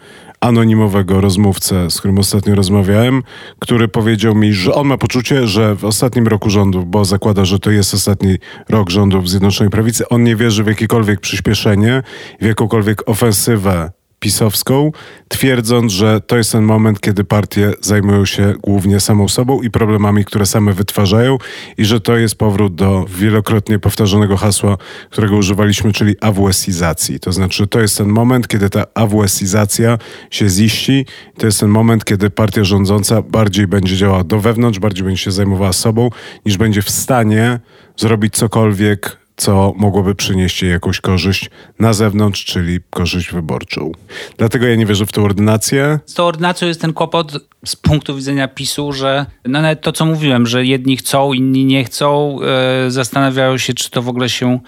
[0.44, 3.22] anonimowego rozmówcę, z którym ostatnio rozmawiałem,
[3.58, 7.58] który powiedział mi, że on ma poczucie, że w ostatnim roku rządów, bo zakłada, że
[7.58, 8.36] to jest ostatni
[8.68, 12.02] rok rządów Zjednoczonej Prawicy, on nie wierzy w jakiekolwiek przyspieszenie,
[12.40, 13.90] w jakąkolwiek ofensywę
[14.24, 14.92] pisowską,
[15.28, 20.24] twierdząc, że to jest ten moment, kiedy partie zajmują się głównie samą sobą i problemami,
[20.24, 21.38] które same wytwarzają
[21.78, 24.76] i że to jest powrót do wielokrotnie powtarzanego hasła,
[25.10, 27.20] którego używaliśmy, czyli AWS-izacji.
[27.20, 29.98] To znaczy, to jest ten moment, kiedy ta AWS-izacja
[30.30, 31.06] się ziści.
[31.38, 35.30] To jest ten moment, kiedy partia rządząca bardziej będzie działała do wewnątrz, bardziej będzie się
[35.30, 36.10] zajmowała sobą,
[36.46, 37.60] niż będzie w stanie
[37.96, 43.92] zrobić cokolwiek co mogłoby przynieść jej jakąś korzyść na zewnątrz, czyli korzyść wyborczą.
[44.38, 45.98] Dlatego ja nie wierzę w tę ordynację.
[46.06, 47.32] Z tą ordynacją jest ten kłopot
[47.64, 51.84] z punktu widzenia PiSu, że no nawet to, co mówiłem, że jedni chcą, inni nie
[51.84, 52.38] chcą,
[52.86, 54.58] e, zastanawiają się, czy to w ogóle się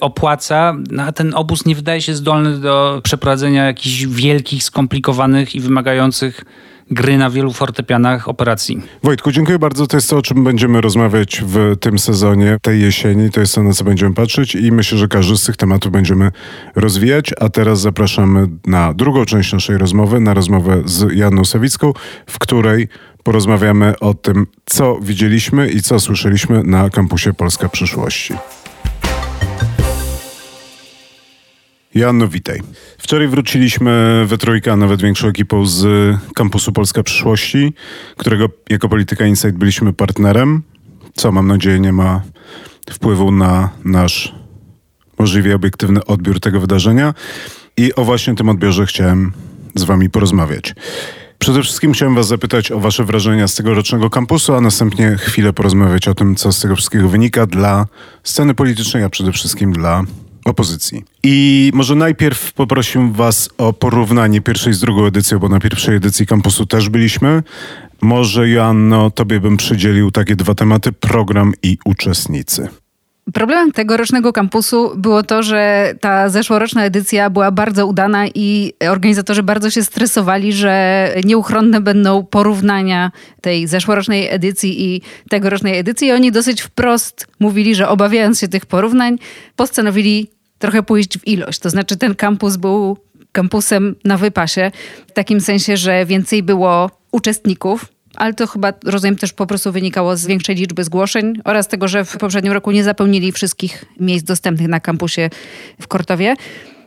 [0.00, 5.60] opłaca, no, a ten obóz nie wydaje się zdolny do przeprowadzenia jakichś wielkich, skomplikowanych i
[5.60, 6.44] wymagających
[6.90, 8.82] gry na wielu fortepianach operacji.
[9.02, 9.86] Wojtku, dziękuję bardzo.
[9.86, 13.30] To jest to, o czym będziemy rozmawiać w tym sezonie, tej jesieni.
[13.30, 16.30] To jest to, na co będziemy patrzeć i myślę, że każdy z tych tematów będziemy
[16.74, 17.30] rozwijać.
[17.40, 21.92] A teraz zapraszamy na drugą część naszej rozmowy, na rozmowę z Janną Sawicką,
[22.26, 22.88] w której
[23.22, 28.34] porozmawiamy o tym, co widzieliśmy i co słyszeliśmy na kampusie Polska Przyszłości.
[31.94, 32.60] Joanno, witaj.
[32.98, 35.86] Wczoraj wróciliśmy we trójkę, a nawet większą ekipą z
[36.34, 37.72] kampusu Polska Przyszłości,
[38.16, 40.62] którego jako Polityka Insight byliśmy partnerem,
[41.14, 42.22] co mam nadzieję nie ma
[42.90, 44.34] wpływu na nasz
[45.18, 47.14] możliwie obiektywny odbiór tego wydarzenia.
[47.76, 49.32] I o właśnie tym odbiorze chciałem
[49.74, 50.74] z wami porozmawiać.
[51.38, 56.08] Przede wszystkim chciałem was zapytać o wasze wrażenia z tegorocznego kampusu, a następnie chwilę porozmawiać
[56.08, 57.86] o tym, co z tego wszystkiego wynika dla
[58.22, 60.04] sceny politycznej, a przede wszystkim dla
[60.44, 61.04] opozycji.
[61.22, 66.26] I może najpierw poprosił Was o porównanie pierwszej z drugą edycją, bo na pierwszej edycji
[66.26, 67.42] kampusu też byliśmy.
[68.00, 72.68] Może Joanno, Tobie bym przydzielił takie dwa tematy, program i uczestnicy.
[73.32, 79.70] Problemem tegorocznego kampusu było to, że ta zeszłoroczna edycja była bardzo udana i organizatorzy bardzo
[79.70, 86.08] się stresowali, że nieuchronne będą porównania tej zeszłorocznej edycji i tegorocznej edycji.
[86.08, 89.18] I oni dosyć wprost mówili, że obawiając się tych porównań,
[89.56, 91.58] postanowili trochę pójść w ilość.
[91.58, 92.98] To znaczy ten kampus był
[93.32, 94.70] kampusem na wypasie,
[95.08, 97.84] w takim sensie, że więcej było uczestników,
[98.16, 102.04] ale to chyba, rozumiem, też po prostu wynikało z większej liczby zgłoszeń oraz tego, że
[102.04, 105.30] w poprzednim roku nie zapełnili wszystkich miejsc dostępnych na kampusie
[105.80, 106.36] w Kortowie.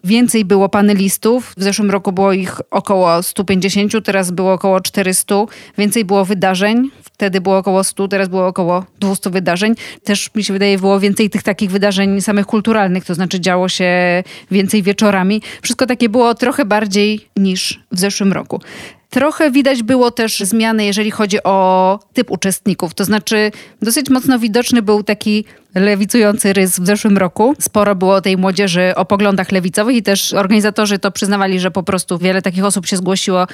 [0.04, 1.54] Więcej było panelistów.
[1.58, 5.36] W zeszłym roku było ich około 150, teraz było około 400.
[5.78, 6.90] Więcej było wydarzeń.
[7.18, 9.74] Wtedy było około 100, teraz było około 200 wydarzeń.
[10.04, 14.24] Też mi się wydaje, było więcej tych takich wydarzeń samych kulturalnych, to znaczy działo się
[14.52, 15.42] więcej wieczorami.
[15.62, 18.62] Wszystko takie było trochę bardziej niż w zeszłym roku.
[19.10, 22.94] Trochę widać było też zmiany, jeżeli chodzi o typ uczestników.
[22.94, 27.56] To znaczy, dosyć mocno widoczny był taki lewicujący rys w zeszłym roku.
[27.60, 32.18] Sporo było tej młodzieży o poglądach lewicowych i też organizatorzy to przyznawali, że po prostu
[32.18, 33.48] wiele takich osób się zgłosiło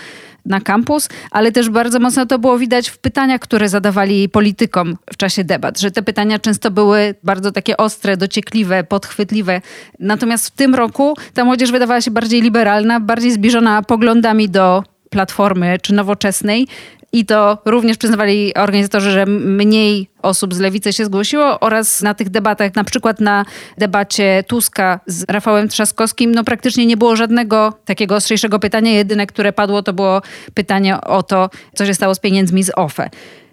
[0.45, 5.17] na kampus, ale też bardzo mocno to było widać w pytaniach, które zadawali politykom w
[5.17, 9.61] czasie debat, że te pytania często były bardzo takie ostre, dociekliwe, podchwytliwe.
[9.99, 14.83] Natomiast w tym roku ta młodzież wydawała się bardziej liberalna, bardziej zbliżona poglądami do
[15.13, 16.67] Platformy czy Nowoczesnej.
[17.11, 22.29] I to również przyznawali organizatorzy, że mniej osób z lewicy się zgłosiło oraz na tych
[22.29, 23.45] debatach, na przykład na
[23.77, 28.91] debacie Tuska z Rafałem Trzaskowskim, no praktycznie nie było żadnego takiego ostrzejszego pytania.
[28.91, 30.21] Jedyne, które padło, to było
[30.53, 33.09] pytanie o to, co się stało z pieniędzmi z OFE.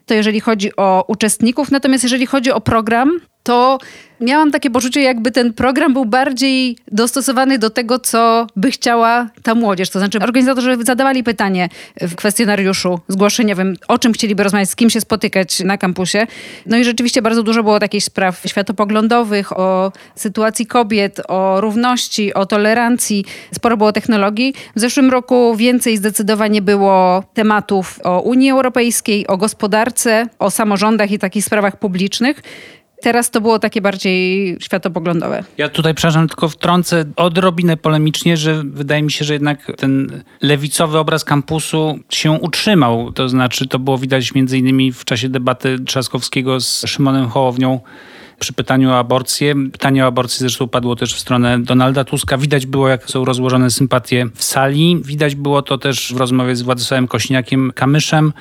[0.07, 3.79] To jeżeli chodzi o uczestników, natomiast jeżeli chodzi o program, to
[4.21, 9.55] miałam takie poczucie, jakby ten program był bardziej dostosowany do tego, co by chciała ta
[9.55, 9.91] młodzież.
[9.91, 11.69] To znaczy, organizatorzy zadawali pytanie
[12.01, 16.27] w kwestionariuszu zgłoszeniowym, o czym chcieliby rozmawiać, z kim się spotykać na kampusie.
[16.67, 22.47] No i rzeczywiście bardzo dużo było takich spraw światopoglądowych, o sytuacji kobiet, o równości, o
[22.47, 23.25] tolerancji.
[23.55, 24.55] Sporo było technologii.
[24.77, 31.19] W zeszłym roku więcej zdecydowanie było tematów o Unii Europejskiej, o gospodarce, o samorządach i
[31.19, 32.43] takich sprawach publicznych.
[33.01, 35.45] Teraz to było takie bardziej światopoglądowe.
[35.59, 40.99] Ja tutaj, przepraszam, tylko wtrącę odrobinę polemicznie, że wydaje mi się, że jednak ten lewicowy
[40.99, 43.13] obraz kampusu się utrzymał.
[43.13, 47.81] To znaczy, to było widać między innymi w czasie debaty Trzaskowskiego z Szymonem Hołownią
[48.39, 49.55] przy pytaniu o aborcję.
[49.73, 52.39] Pytanie o aborcję zresztą padło też w stronę Donalda Tuska.
[52.39, 55.03] Widać było, jak są rozłożone sympatie w sali.
[55.05, 58.33] Widać było to też w rozmowie z Władysławem Kośniakiem Kamyszem.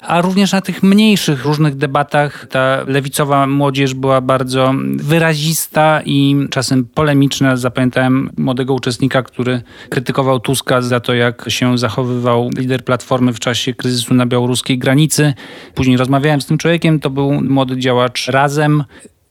[0.00, 6.84] A również na tych mniejszych różnych debatach ta lewicowa młodzież była bardzo wyrazista i czasem
[6.84, 7.56] polemiczna.
[7.56, 13.74] Zapamiętałem młodego uczestnika, który krytykował Tuska za to, jak się zachowywał lider Platformy w czasie
[13.74, 15.34] kryzysu na białoruskiej granicy.
[15.74, 18.84] Później rozmawiałem z tym człowiekiem, to był młody działacz Razem.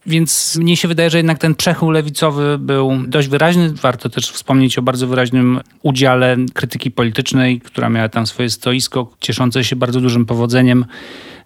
[0.10, 3.74] Więc mnie się wydaje, że jednak ten przechył lewicowy był dość wyraźny.
[3.74, 9.64] Warto też wspomnieć o bardzo wyraźnym udziale krytyki politycznej, która miała tam swoje stoisko, cieszące
[9.64, 10.86] się bardzo dużym powodzeniem.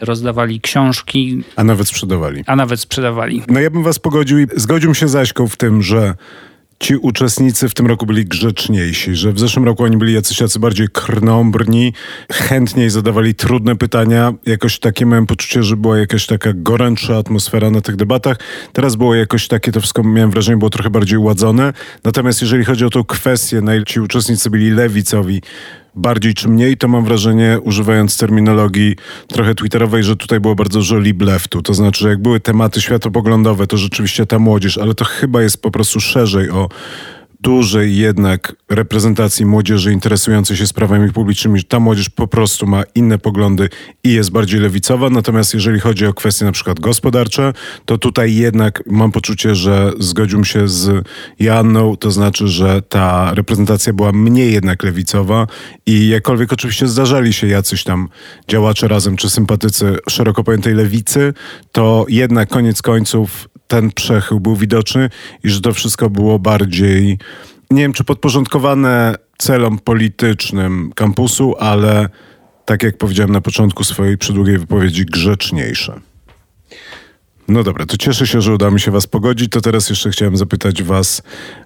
[0.02, 1.44] Rozdawali książki.
[1.56, 2.44] A nawet sprzedawali.
[2.48, 3.44] A nawet sprzedawali.
[3.48, 6.16] No ja bym was pogodził i zgodził się z Aśką w tym, że
[6.84, 10.60] ci uczestnicy w tym roku byli grzeczniejsi, że w zeszłym roku oni byli jacyś jacy
[10.60, 11.94] bardziej krnąbrni,
[12.32, 14.34] chętniej zadawali trudne pytania.
[14.46, 18.38] Jakoś takie miałem poczucie, że była jakaś taka gorętsza atmosfera na tych debatach.
[18.74, 21.74] Teraz było jakoś takie, to wszystko miałem wrażenie, było trochę bardziej ładzone.
[22.04, 25.42] Natomiast jeżeli chodzi o tą kwestię, na ile ci uczestnicy byli lewicowi,
[25.96, 28.96] bardziej czy mniej, to mam wrażenie, używając terminologii
[29.28, 31.62] trochę twitterowej, że tutaj było bardzo dużo lib leftu.
[31.62, 35.62] To znaczy, że jak były tematy światopoglądowe, to rzeczywiście ta młodzież, ale to chyba jest
[35.62, 36.70] po prostu szerzej o
[37.44, 43.70] dużej jednak reprezentacji młodzieży interesującej się sprawami publicznymi, ta młodzież po prostu ma inne poglądy
[44.04, 45.10] i jest bardziej lewicowa.
[45.10, 47.54] Natomiast jeżeli chodzi o kwestie na przykład gospodarcze,
[47.86, 51.08] to tutaj jednak mam poczucie, że zgodziłbym się z
[51.40, 55.48] Janną, to znaczy, że ta reprezentacja była mniej jednak lewicowa
[55.86, 58.10] i jakkolwiek oczywiście zdarzali się jacyś tam
[58.48, 61.34] działacze razem czy sympatycy szeroko pojętej lewicy,
[61.72, 65.10] to jednak koniec końców ten przechył był widoczny
[65.44, 67.18] i że to wszystko było bardziej,
[67.72, 72.10] nie wiem czy podporządkowane celom politycznym kampusu, ale
[72.66, 76.00] tak jak powiedziałem na początku swojej przydługiej wypowiedzi, grzeczniejsze.
[77.48, 79.52] No dobra, to cieszę się, że uda mi się was pogodzić.
[79.52, 81.22] To teraz jeszcze chciałem zapytać was,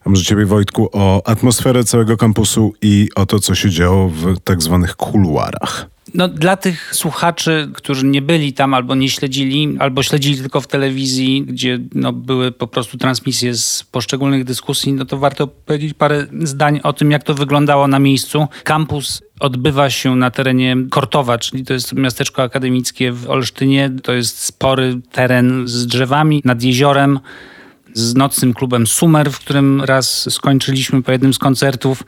[0.05, 4.39] a może ciebie Wojtku, o atmosferę całego kampusu i o to, co się działo w
[4.39, 5.96] tak zwanych kuluarach.
[6.13, 10.67] No, dla tych słuchaczy, którzy nie byli tam albo nie śledzili, albo śledzili tylko w
[10.67, 16.27] telewizji, gdzie no, były po prostu transmisje z poszczególnych dyskusji, no to warto powiedzieć parę
[16.43, 18.47] zdań o tym, jak to wyglądało na miejscu.
[18.63, 23.91] Kampus odbywa się na terenie Kortowa, czyli to jest miasteczko akademickie w Olsztynie.
[24.03, 27.19] To jest spory teren z drzewami nad jeziorem
[27.93, 32.03] z nocnym klubem Sumer, w którym raz skończyliśmy po jednym z koncertów.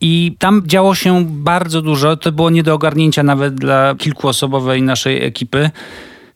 [0.00, 2.16] I tam działo się bardzo dużo.
[2.16, 5.70] To było nie do ogarnięcia nawet dla kilkuosobowej naszej ekipy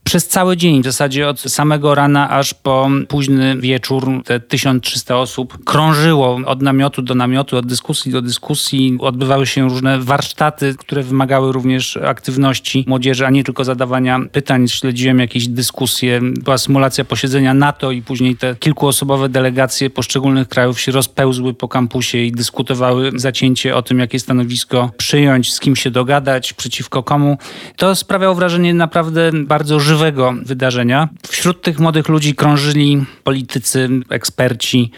[0.05, 5.65] przez cały dzień, w zasadzie od samego rana aż po późny wieczór, te 1300 osób
[5.65, 8.97] krążyło od namiotu do namiotu, od dyskusji do dyskusji.
[9.01, 14.69] Odbywały się różne warsztaty, które wymagały również aktywności młodzieży, a nie tylko zadawania pytań.
[14.69, 20.93] Śledziłem jakieś dyskusje, była symulacja posiedzenia NATO i później te kilkuosobowe delegacje poszczególnych krajów się
[20.93, 26.53] rozpełzły po kampusie i dyskutowały zacięcie o tym, jakie stanowisko przyjąć, z kim się dogadać,
[26.53, 27.39] przeciwko komu.
[27.77, 31.09] To sprawiało wrażenie naprawdę bardzo żywego żywego wydarzenia.
[31.29, 34.91] Wśród tych młodych ludzi krążyli politycy, eksperci.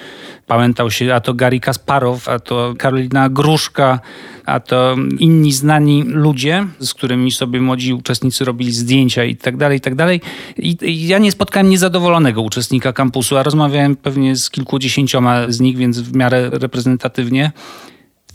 [0.47, 4.01] Pamiętał się a to Gary Kasparow, a to Karolina Gruszka,
[4.47, 9.79] a to inni znani ludzie, z którymi sobie młodzi uczestnicy robili zdjęcia i tak dalej,
[9.79, 10.21] i tak dalej.
[10.59, 16.01] I ja nie spotkałem niezadowolonego uczestnika kampusu, a rozmawiałem pewnie z kilkudziesięcioma z nich, więc
[16.01, 17.53] w miarę reprezentatywnie.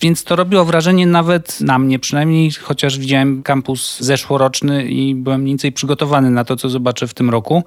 [0.02, 5.52] Więc to robiło wrażenie nawet na mnie przynajmniej, chociaż widziałem kampus zeszłoroczny i byłem mniej
[5.52, 7.64] więcej przygotowany na to, co zobaczę w tym roku.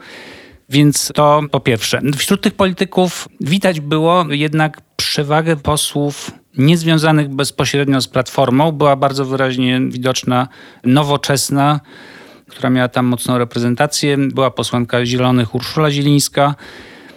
[0.68, 2.00] Więc to po pierwsze.
[2.16, 8.72] Wśród tych polityków widać było jednak przewagę posłów niezwiązanych bezpośrednio z Platformą.
[8.72, 10.48] Była bardzo wyraźnie widoczna
[10.84, 11.80] nowoczesna,
[12.48, 14.16] która miała tam mocną reprezentację.
[14.18, 16.54] Była posłanka Zielonych Urszula Zielińska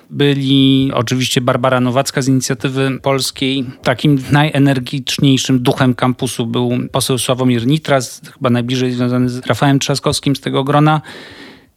[0.10, 3.65] byli oczywiście Barbara Nowacka z inicjatywy polskiej.
[3.84, 10.41] Takim najenergiczniejszym duchem kampusu był poseł Sławomir Nitras, chyba najbliżej związany z Rafałem Trzaskowskim z
[10.41, 11.02] tego grona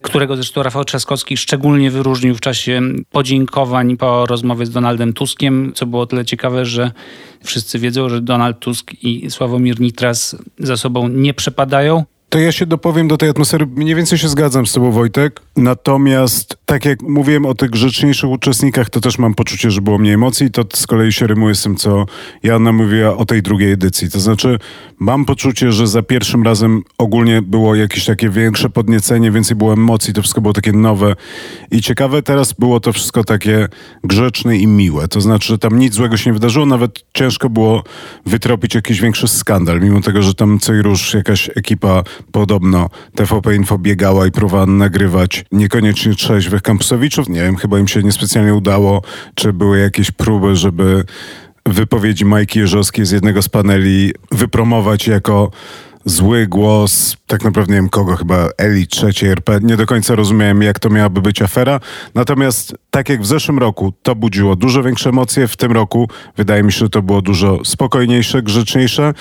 [0.02, 5.86] którego zresztą Rafał Trzaskowski szczególnie wyróżnił w czasie podziękowań po rozmowie z Donaldem Tuskiem, co
[5.86, 6.92] było tyle ciekawe, że
[7.44, 12.04] wszyscy wiedzą, że Donald Tusk i Sławomir Nitras za sobą nie przepadają.
[12.28, 13.66] To ja się dopowiem do tej atmosfery.
[13.66, 15.40] Mniej więcej się zgadzam z tobą, Wojtek.
[15.60, 20.14] Natomiast tak jak mówiłem o tych grzeczniejszych uczestnikach, to też mam poczucie, że było mniej
[20.14, 20.50] emocji.
[20.50, 22.06] To z kolei się rymuje z tym, co
[22.42, 24.10] Joanna mówiła o tej drugiej edycji.
[24.10, 24.58] To znaczy,
[24.98, 30.14] mam poczucie, że za pierwszym razem ogólnie było jakieś takie większe podniecenie, więcej było emocji,
[30.14, 31.16] to wszystko było takie nowe
[31.70, 32.22] i ciekawe.
[32.22, 33.68] Teraz było to wszystko takie
[34.04, 35.08] grzeczne i miłe.
[35.08, 37.82] To znaczy, że tam nic złego się nie wydarzyło, nawet ciężko było
[38.26, 42.02] wytropić jakiś większy skandal, mimo tego, że tam co i róż jakaś ekipa
[42.32, 47.28] podobno TVP Info biegała i próbowała nagrywać niekoniecznie trzeźwych kampusowiczów.
[47.28, 49.02] Nie wiem, chyba im się niespecjalnie udało,
[49.34, 51.04] czy były jakieś próby, żeby
[51.66, 55.50] wypowiedzi Majki Jeżowskiej z jednego z paneli wypromować jako
[56.04, 59.58] zły głos, tak naprawdę nie wiem kogo, chyba Eli trzeciej RP.
[59.62, 61.80] Nie do końca rozumiałem, jak to miałaby być afera.
[62.14, 66.62] Natomiast tak jak w zeszłym roku to budziło dużo większe emocje, w tym roku wydaje
[66.62, 69.14] mi się, że to było dużo spokojniejsze, grzeczniejsze.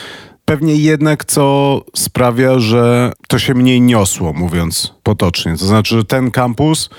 [0.50, 5.58] Pewnie jednak co sprawia, że to się mniej niosło, mówiąc potocznie.
[5.58, 6.90] To znaczy, że ten kampus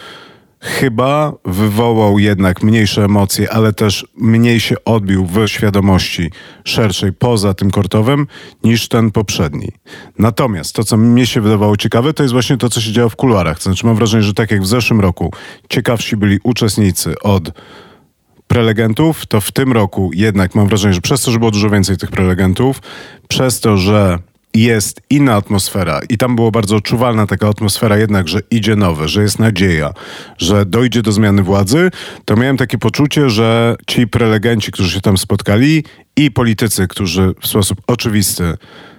[0.61, 6.31] chyba wywołał jednak mniejsze emocje, ale też mniej się odbił w świadomości
[6.65, 8.27] szerszej poza tym kortowym
[8.65, 9.69] niż ten poprzedni.
[10.19, 13.17] Natomiast to, co mnie się wydawało ciekawe, to jest właśnie to, co się działo w
[13.17, 13.59] kuluarach.
[13.59, 15.33] To znaczy mam wrażenie, że tak jak w zeszłym roku
[15.69, 17.53] ciekawsi byli uczestnicy od
[18.51, 21.97] prelegentów, to w tym roku jednak mam wrażenie, że przez to, że było dużo więcej
[21.97, 22.83] tych prelegentów,
[23.29, 24.19] przez to, że
[24.55, 29.23] jest inna atmosfera i tam było bardzo odczuwalna taka atmosfera jednak, że idzie nowe, że
[29.23, 29.93] jest nadzieja,
[30.39, 31.91] że dojdzie do zmiany władzy,
[32.25, 35.85] to miałem takie poczucie, że ci prelegenci, którzy się tam spotkali
[36.17, 38.55] i politycy, którzy w sposób oczywisty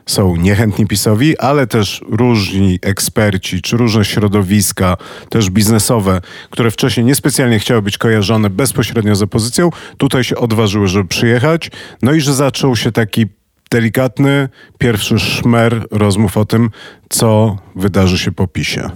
[0.05, 4.97] są niechętni PiSowi, ale też różni eksperci, czy różne środowiska,
[5.29, 11.07] też biznesowe, które wcześniej niespecjalnie chciały być kojarzone bezpośrednio z opozycją, tutaj się odważyły, żeby
[11.07, 11.71] przyjechać.
[12.01, 13.25] No i że zaczął się taki
[13.71, 16.69] delikatny pierwszy szmer rozmów o tym,
[17.09, 18.89] co wydarzy się po PiSie.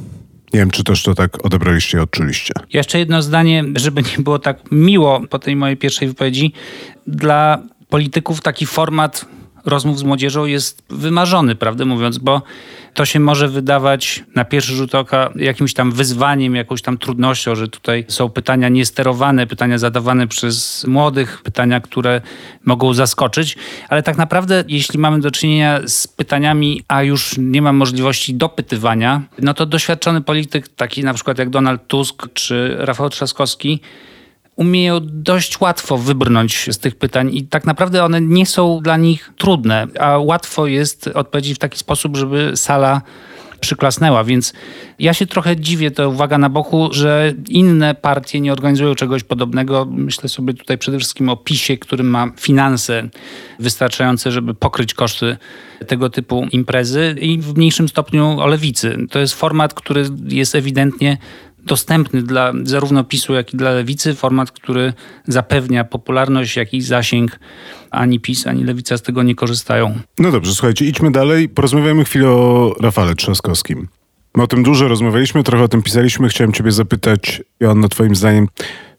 [0.53, 2.53] Nie wiem, czy też to tak odebraliście i odczuliście.
[2.73, 6.53] Jeszcze jedno zdanie, żeby nie było tak miło po tej mojej pierwszej wypowiedzi.
[7.07, 9.25] Dla polityków taki format
[9.65, 12.41] rozmów z młodzieżą jest wymarzony, prawdę mówiąc, bo
[12.93, 17.67] to się może wydawać na pierwszy rzut oka jakimś tam wyzwaniem, jakąś tam trudnością, że
[17.67, 22.21] tutaj są pytania niesterowane, pytania zadawane przez młodych, pytania, które
[22.65, 23.57] mogą zaskoczyć,
[23.89, 29.21] ale tak naprawdę jeśli mamy do czynienia z pytaniami, a już nie ma możliwości dopytywania,
[29.39, 33.79] no to doświadczony polityk, taki na przykład jak Donald Tusk czy Rafał Trzaskowski,
[34.55, 39.31] umieją dość łatwo wybrnąć z tych pytań i tak naprawdę one nie są dla nich
[39.37, 43.01] trudne, a łatwo jest odpowiedzieć w taki sposób, żeby sala
[43.59, 44.53] przyklasnęła, więc
[44.99, 49.87] ja się trochę dziwię, to uwaga na boku, że inne partie nie organizują czegoś podobnego.
[49.91, 53.09] Myślę sobie tutaj przede wszystkim o PiSie, który ma finanse
[53.59, 55.37] wystarczające, żeby pokryć koszty
[55.87, 58.97] tego typu imprezy i w mniejszym stopniu o lewicy.
[59.09, 61.17] To jest format, który jest ewidentnie
[61.65, 64.93] dostępny dla zarówno PiSu, jak i dla lewicy, format, który
[65.27, 67.39] zapewnia popularność, jak i zasięg.
[67.91, 69.99] Ani PiS, ani lewica z tego nie korzystają.
[70.19, 71.49] No dobrze, słuchajcie, idźmy dalej.
[71.49, 73.87] Porozmawiamy chwilę o Rafale Trzaskowskim.
[74.35, 76.29] My o tym dużo rozmawialiśmy, trochę o tym pisaliśmy.
[76.29, 78.47] Chciałem ciebie zapytać, Joanna, twoim zdaniem,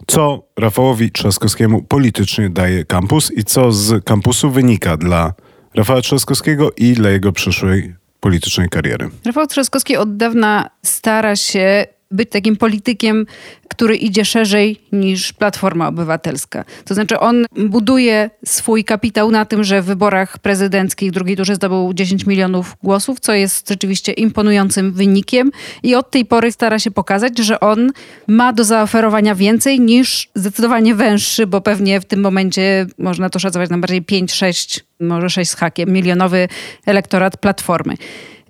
[0.07, 5.35] co Rafałowi Trzaskowskiemu politycznie daje kampus i co z kampusu wynika dla
[5.75, 9.11] Rafała Trzaskowskiego i dla jego przyszłej politycznej kariery?
[9.25, 11.87] Rafał Trzaskowski od dawna stara się
[12.17, 13.27] być takim politykiem,
[13.69, 16.65] który idzie szerzej niż Platforma Obywatelska.
[16.85, 21.55] To znaczy on buduje swój kapitał na tym, że w wyborach prezydenckich w drugiej turze
[21.55, 25.51] zdobył 10 milionów głosów, co jest rzeczywiście imponującym wynikiem
[25.83, 27.91] i od tej pory stara się pokazać, że on
[28.29, 33.71] ma do zaoferowania więcej niż zdecydowanie węższy, bo pewnie w tym momencie można to szacować
[33.71, 36.49] na bardziej 5, 6, może 6 z hakiem, milionowy
[36.87, 37.95] elektorat Platformy.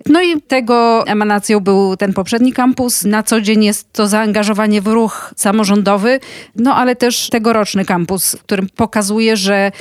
[0.09, 3.03] No i tego emanacją był ten poprzedni kampus.
[3.03, 6.19] Na co dzień jest to zaangażowanie w ruch samorządowy,
[6.55, 9.71] no ale też tegoroczny kampus, w którym pokazuje, że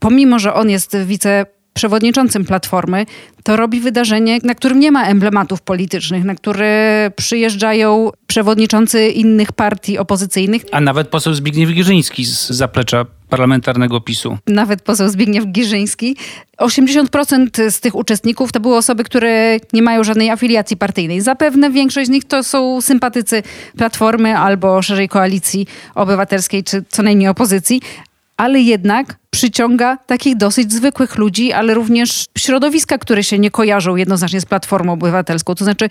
[0.00, 3.06] pomimo, że on jest wice przewodniczącym Platformy,
[3.42, 9.98] to robi wydarzenie, na którym nie ma emblematów politycznych, na które przyjeżdżają przewodniczący innych partii
[9.98, 10.62] opozycyjnych.
[10.72, 14.38] A nawet poseł Zbigniew Girzyński z zaplecza parlamentarnego PiSu.
[14.46, 16.16] Nawet poseł Zbigniew Girzyński.
[16.58, 21.20] 80% z tych uczestników to były osoby, które nie mają żadnej afiliacji partyjnej.
[21.20, 23.42] Zapewne większość z nich to są sympatycy
[23.76, 27.80] Platformy albo szerzej koalicji obywatelskiej, czy co najmniej opozycji,
[28.36, 34.40] ale jednak przyciąga takich dosyć zwykłych ludzi, ale również środowiska, które się nie kojarzą jednoznacznie
[34.40, 35.54] z Platformą Obywatelską.
[35.54, 35.88] To znaczy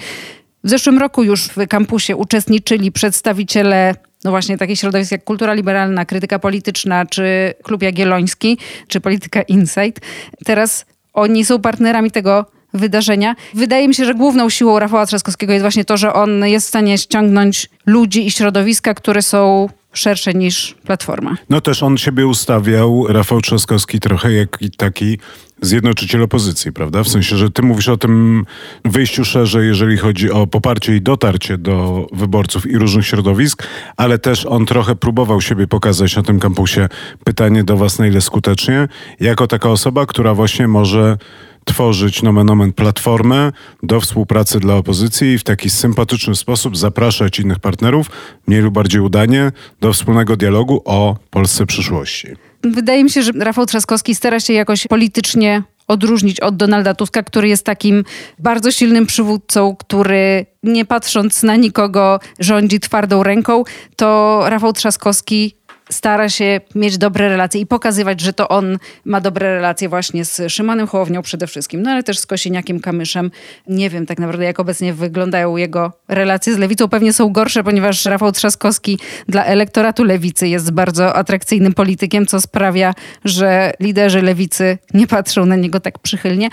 [0.63, 6.05] w zeszłym roku już w kampusie uczestniczyli przedstawiciele no właśnie takich środowisk jak Kultura Liberalna,
[6.05, 8.57] Krytyka Polityczna, czy Klub Jagielloński,
[8.88, 10.01] czy Polityka Insight.
[10.45, 13.36] Teraz oni są partnerami tego wydarzenia.
[13.53, 16.69] Wydaje mi się, że główną siłą Rafała Trzaskowskiego jest właśnie to, że on jest w
[16.69, 21.37] stanie ściągnąć ludzi i środowiska, które są szersze niż Platforma.
[21.49, 25.17] No też on siebie ustawiał, Rafał Trzaskowski, trochę jak taki
[25.61, 27.03] zjednoczyciel opozycji, prawda?
[27.03, 28.45] W sensie, że ty mówisz o tym
[28.85, 33.67] wyjściu szerzej, jeżeli chodzi o poparcie i dotarcie do wyborców i różnych środowisk,
[33.97, 36.89] ale też on trochę próbował siebie pokazać na tym kampusie.
[37.23, 38.87] Pytanie do was, na ile skutecznie,
[39.19, 41.17] jako taka osoba, która właśnie może
[41.66, 43.51] tworzyć nomen omen platformę
[43.84, 48.07] do współpracy dla opozycji i w taki sympatyczny sposób zapraszać innych partnerów,
[48.47, 49.51] mniej lub bardziej udanie,
[49.82, 52.28] do wspólnego dialogu o Polsce przyszłości.
[52.64, 57.47] Wydaje mi się, że Rafał Trzaskowski stara się jakoś politycznie odróżnić od Donalda Tuska, który
[57.47, 58.03] jest takim
[58.39, 63.64] bardzo silnym przywódcą, który nie patrząc na nikogo rządzi twardą ręką,
[63.95, 65.55] to Rafał Trzaskowski
[65.91, 70.41] stara się mieć dobre relacje i pokazywać, że to on ma dobre relacje właśnie z
[70.51, 73.31] Szymanem Hołownią przede wszystkim, no ale też z Kosiniakiem Kamyszem.
[73.67, 76.89] Nie wiem tak naprawdę, jak obecnie wyglądają jego relacje z Lewicą.
[76.89, 82.93] Pewnie są gorsze, ponieważ Rafał Trzaskowski dla elektoratu Lewicy jest bardzo atrakcyjnym politykiem, co sprawia,
[83.25, 86.49] że liderzy Lewicy nie patrzą na niego tak przychylnie,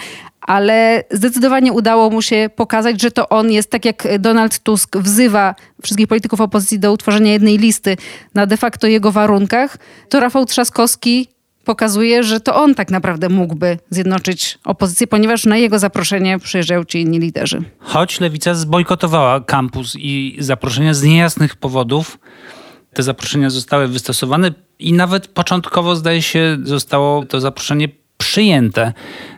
[0.49, 5.55] ale zdecydowanie udało mu się pokazać, że to on jest, tak jak Donald Tusk wzywa
[5.83, 7.97] wszystkich polityków opozycji do utworzenia jednej listy
[8.35, 9.79] na de facto jego warunkach,
[10.09, 11.29] to Rafał Trzaskowski
[11.65, 17.01] pokazuje, że to on tak naprawdę mógłby zjednoczyć opozycję, ponieważ na jego zaproszenie przyjeżdżają ci
[17.01, 17.63] inni liderzy.
[17.79, 22.19] Choć Lewica zbojkotowała kampus i zaproszenia z niejasnych powodów,
[22.93, 27.89] te zaproszenia zostały wystosowane i nawet początkowo, zdaje się, zostało to zaproszenie
[28.19, 28.93] przyjęte.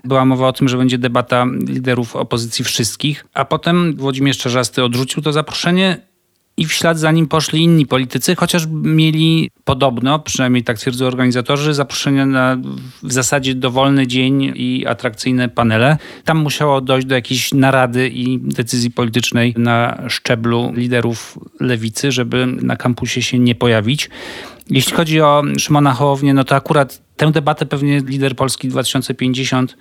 [0.05, 5.23] Była mowa o tym, że będzie debata liderów opozycji wszystkich, a potem Włodzimierz Czarzasty odrzucił
[5.23, 6.11] to zaproszenie
[6.57, 11.75] i w ślad za nim poszli inni politycy, chociaż mieli podobno, przynajmniej tak twierdzą organizatorzy,
[11.75, 12.57] zaproszenia na
[13.03, 15.97] w zasadzie dowolny dzień i atrakcyjne panele.
[16.25, 22.77] Tam musiało dojść do jakiejś narady i decyzji politycznej na szczeblu liderów lewicy, żeby na
[22.77, 24.11] kampusie się nie pojawić.
[24.71, 29.77] Jeśli chodzi o Szymona Hołownię, no to akurat tę debatę pewnie lider Polski 2050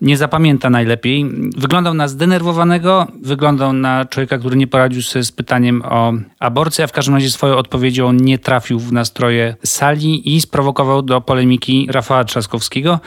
[0.00, 1.26] nie zapamięta najlepiej.
[1.56, 6.86] Wyglądał na zdenerwowanego, wyglądał na człowieka, który nie poradził sobie z pytaniem o aborcję, a
[6.86, 12.24] w każdym razie swoją odpowiedzią nie trafił w nastroje sali i sprowokował do polemiki Rafała
[12.24, 13.00] Trzaskowskiego.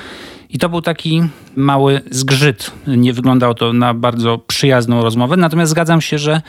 [0.49, 1.23] I to był taki
[1.55, 2.71] mały zgrzyt.
[2.87, 5.37] Nie wyglądało to na bardzo przyjazną rozmowę.
[5.37, 6.41] Natomiast zgadzam się, że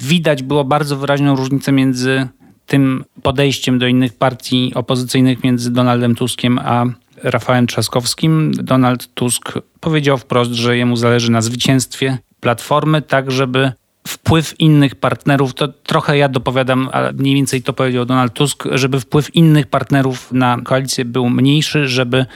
[0.00, 2.28] widać było bardzo wyraźną różnicę między
[2.68, 6.84] tym podejściem do innych partii opozycyjnych między Donaldem Tuskiem a
[7.22, 8.52] Rafałem Trzaskowskim.
[8.54, 13.72] Donald Tusk powiedział wprost, że jemu zależy na zwycięstwie Platformy, tak żeby
[14.08, 19.00] wpływ innych partnerów, to trochę ja dopowiadam, ale mniej więcej to powiedział Donald Tusk, żeby
[19.00, 22.26] wpływ innych partnerów na koalicję był mniejszy, żeby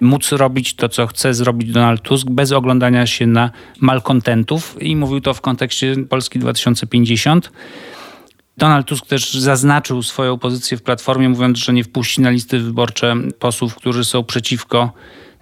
[0.00, 5.20] móc robić to, co chce zrobić Donald Tusk bez oglądania się na malkontentów i mówił
[5.20, 7.52] to w kontekście Polski 2050.
[8.56, 13.16] Donald Tusk też zaznaczył swoją pozycję w Platformie, mówiąc, że nie wpuści na listy wyborcze
[13.38, 14.92] posłów, którzy są przeciwko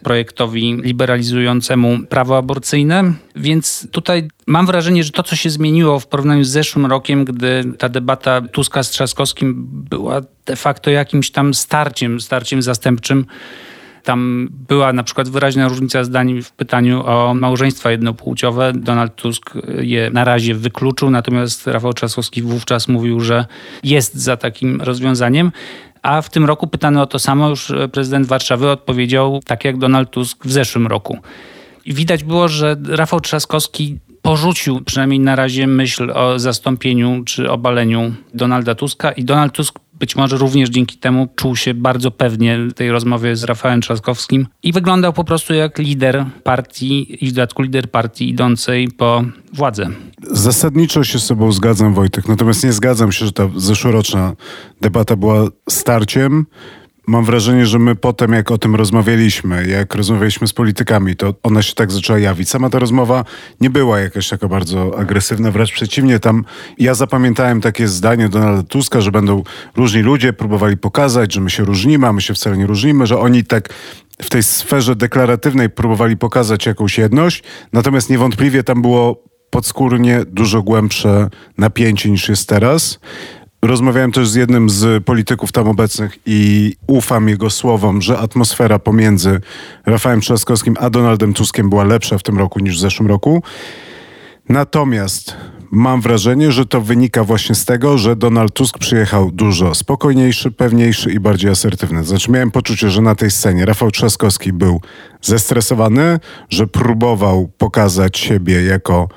[0.02, 3.12] projektowi liberalizującemu prawo aborcyjne.
[3.36, 7.64] Więc tutaj mam wrażenie, że to, co się zmieniło w porównaniu z zeszłym rokiem, gdy
[7.78, 13.26] ta debata Tuska z Trzaskowskim była de facto jakimś tam starciem, starciem zastępczym,
[14.04, 18.72] tam była na przykład wyraźna różnica zdań w pytaniu o małżeństwa jednopłciowe.
[18.72, 23.46] Donald Tusk je na razie wykluczył, natomiast Rafał Trzaskowski wówczas mówił, że
[23.84, 25.52] jest za takim rozwiązaniem.
[26.02, 30.10] A w tym roku pytany o to samo już prezydent Warszawy odpowiedział tak jak Donald
[30.10, 31.18] Tusk w zeszłym roku.
[31.84, 38.12] I widać było, że Rafał Trzaskowski porzucił przynajmniej na razie myśl o zastąpieniu czy obaleniu
[38.34, 42.74] Donalda Tuska i Donald Tusk być może również dzięki temu czuł się bardzo pewnie w
[42.74, 47.62] tej rozmowie z Rafałem Trzaskowskim i wyglądał po prostu jak lider partii i w dodatku
[47.62, 49.90] lider partii idącej po władzę.
[50.30, 54.32] Zasadniczo się z sobą zgadzam, Wojtek, natomiast nie zgadzam się, że ta zeszłoroczna
[54.80, 56.46] debata była starciem
[57.08, 61.62] mam wrażenie, że my potem, jak o tym rozmawialiśmy, jak rozmawialiśmy z politykami, to ona
[61.62, 62.48] się tak zaczęła jawić.
[62.48, 63.24] Sama ta rozmowa
[63.60, 66.18] nie była jakaś taka bardzo agresywna, wręcz przeciwnie.
[66.20, 66.44] Tam
[66.78, 69.42] ja zapamiętałem takie zdanie Donalda Tuska, że będą
[69.76, 73.18] różni ludzie próbowali pokazać, że my się różnimy, a my się wcale nie różnimy, że
[73.18, 73.68] oni tak
[74.22, 77.42] w tej sferze deklaratywnej próbowali pokazać jakąś jedność,
[77.72, 83.00] natomiast niewątpliwie tam było podskórnie dużo głębsze napięcie niż jest teraz.
[83.62, 89.40] Rozmawiałem też z jednym z polityków tam obecnych i ufam jego słowom, że atmosfera pomiędzy
[89.86, 93.42] Rafałem Trzaskowskim a Donaldem Tuskiem była lepsza w tym roku niż w zeszłym roku.
[94.48, 95.36] Natomiast
[95.70, 101.12] mam wrażenie, że to wynika właśnie z tego, że Donald Tusk przyjechał dużo spokojniejszy, pewniejszy
[101.12, 102.04] i bardziej asertywny.
[102.04, 104.80] Znaczy miałem poczucie, że na tej scenie Rafał Trzaskowski był
[105.22, 109.08] zestresowany, że próbował pokazać siebie jako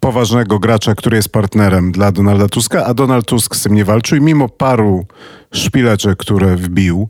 [0.00, 4.18] poważnego gracza, który jest partnerem dla Donalda Tuska, a Donald Tusk z tym nie walczył
[4.18, 5.06] i mimo paru
[5.54, 7.08] szpileczek, które wbił,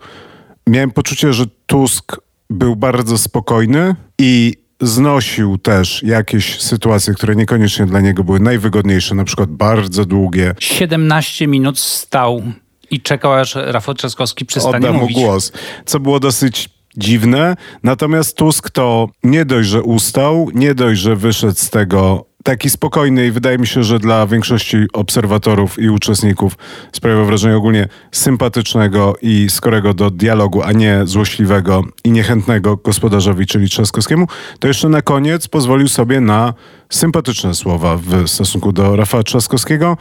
[0.67, 2.17] miałem poczucie, że Tusk
[2.51, 9.25] był bardzo spokojny i znosił też jakieś sytuacje, które niekoniecznie dla niego były najwygodniejsze, na
[9.25, 10.55] przykład bardzo długie.
[10.59, 12.43] 17 minut stał
[12.91, 15.17] i czekał, aż Rafał Trzaskowski przestanie Odda mu mówić.
[15.17, 15.53] głos,
[15.85, 17.57] co było dosyć dziwne.
[17.83, 23.27] Natomiast Tusk to nie dość, że ustał, nie dość, że wyszedł z tego taki spokojny
[23.27, 26.59] i wydaje mi się, że dla większości obserwatorów i uczestników
[26.93, 33.69] sprawia wrażenie ogólnie sympatycznego i skorego do dialogu, a nie złośliwego i niechętnego gospodarzowi, czyli
[33.69, 34.27] Trzaskowskiemu,
[34.59, 36.55] to jeszcze na koniec pozwolił sobie na
[36.91, 39.97] sympatyczne słowa w stosunku do Rafała Trzaskowskiego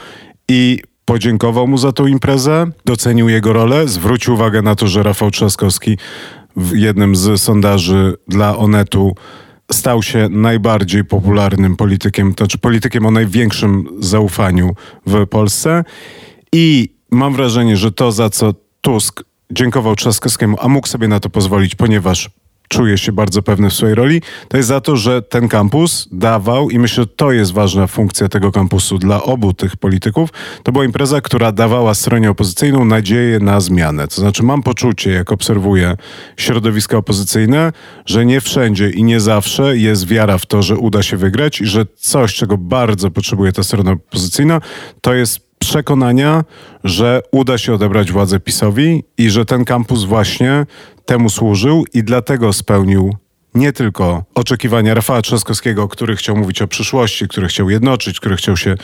[0.49, 5.31] i podziękował mu za tą imprezę, docenił jego rolę, zwrócił uwagę na to, że Rafał
[5.31, 5.97] Trzaskowski
[6.55, 9.15] w jednym z sondaży dla Onetu
[9.71, 15.83] stał się najbardziej popularnym politykiem, to znaczy politykiem o największym zaufaniu w Polsce.
[16.53, 21.29] I mam wrażenie, że to, za co Tusk dziękował Trzaskowskiemu, a mógł sobie na to
[21.29, 22.29] pozwolić, ponieważ
[22.67, 26.69] czuje się bardzo pewny w swojej roli, to jest za to, że ten kampus dawał,
[26.69, 30.29] i myślę, że to jest ważna funkcja tego kampusu dla obu tych polityków,
[30.63, 34.07] to była impreza, która dawała stronie opozycyjną nadzieję na zmianę.
[34.07, 35.97] To znaczy mam poczucie, jak obserwuję
[36.37, 37.73] środowiska opozycyjne,
[38.05, 41.65] że nie wszędzie i nie zawsze jest wiara w to, że uda się wygrać i
[41.65, 44.61] że coś, czego bardzo potrzebuje ta strona opozycyjna,
[45.01, 46.43] to jest przekonania,
[46.83, 50.65] że uda się odebrać władzę PiSowi i że ten kampus właśnie
[51.05, 53.15] temu służył i dlatego spełnił
[53.55, 58.57] nie tylko oczekiwania Rafała Trzaskowskiego, który chciał mówić o przyszłości, który chciał jednoczyć, który chciał
[58.57, 58.75] się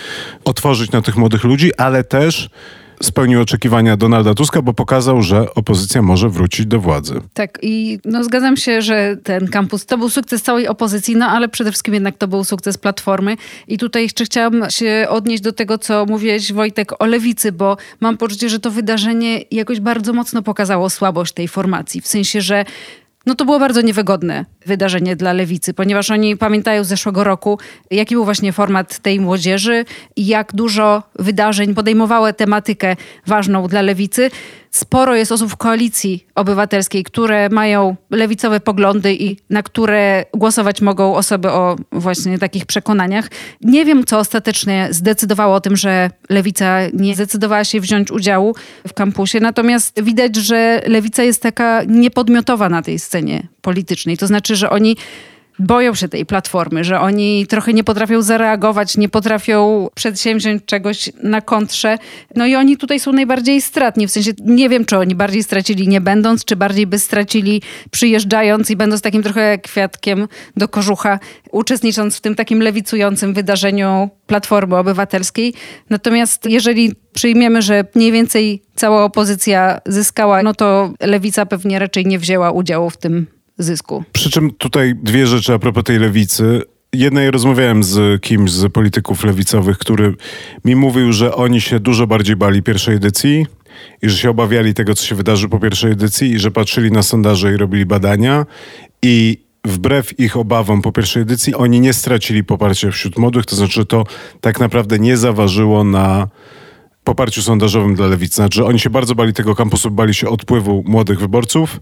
[0.45, 2.49] otworzyć na tych młodych ludzi, ale też
[3.05, 7.21] spełnił oczekiwania Donalda Tuska, bo pokazał, że opozycja może wrócić do władzy.
[7.33, 11.49] Tak i no, zgadzam się, że ten kampus to był sukces całej opozycji, no ale
[11.49, 13.37] przede wszystkim jednak to był sukces Platformy.
[13.67, 18.17] I tutaj jeszcze chciałam się odnieść do tego, co mówiłeś Wojtek o Lewicy, bo mam
[18.17, 22.01] poczucie, że to wydarzenie jakoś bardzo mocno pokazało słabość tej formacji.
[22.01, 22.65] W sensie, że
[23.25, 27.59] no to było bardzo niewygodne wydarzenie dla lewicy, ponieważ oni pamiętają z zeszłego roku,
[27.91, 32.95] jaki był właśnie format tej młodzieży i jak dużo wydarzeń podejmowały tematykę
[33.27, 34.31] ważną dla lewicy
[34.73, 41.15] sporo jest osób w koalicji obywatelskiej, które mają lewicowe poglądy i na które głosować mogą
[41.15, 43.29] osoby o właśnie takich przekonaniach.
[43.61, 48.55] Nie wiem, co ostatecznie zdecydowało o tym, że lewica nie zdecydowała się wziąć udziału
[48.87, 54.17] w kampusie, natomiast widać, że lewica jest taka niepodmiotowa na tej scenie politycznej.
[54.17, 54.97] To znaczy, że oni
[55.59, 61.41] boją się tej platformy, że oni trochę nie potrafią zareagować, nie potrafią przedsięwziąć czegoś na
[61.41, 61.97] kontrze.
[62.35, 64.07] No i oni tutaj są najbardziej stratni.
[64.07, 68.69] W sensie nie wiem, czy oni bardziej stracili nie będąc, czy bardziej by stracili przyjeżdżając
[68.69, 70.27] i będąc takim trochę kwiatkiem
[70.57, 71.19] do kożucha,
[71.51, 75.53] uczestnicząc w tym takim lewicującym wydarzeniu Platformy Obywatelskiej.
[75.89, 82.19] Natomiast jeżeli przyjmiemy, że mniej więcej cała opozycja zyskała, no to lewica pewnie raczej nie
[82.19, 83.27] wzięła udziału w tym
[83.57, 84.03] zysku.
[84.11, 86.61] Przy czym tutaj dwie rzeczy a propos tej lewicy.
[86.93, 90.15] Jednej rozmawiałem z kimś z polityków lewicowych, który
[90.65, 93.45] mi mówił, że oni się dużo bardziej bali pierwszej edycji
[94.01, 97.03] i że się obawiali tego, co się wydarzy po pierwszej edycji i że patrzyli na
[97.03, 98.45] sondaże i robili badania
[99.01, 103.85] i wbrew ich obawom po pierwszej edycji oni nie stracili poparcia wśród młodych, to znaczy
[103.85, 104.03] to
[104.41, 106.27] tak naprawdę nie zaważyło na
[107.03, 108.35] poparciu sondażowym dla lewicy.
[108.35, 111.79] Znaczy, oni się bardzo bali tego kampusu, bali się odpływu młodych wyborców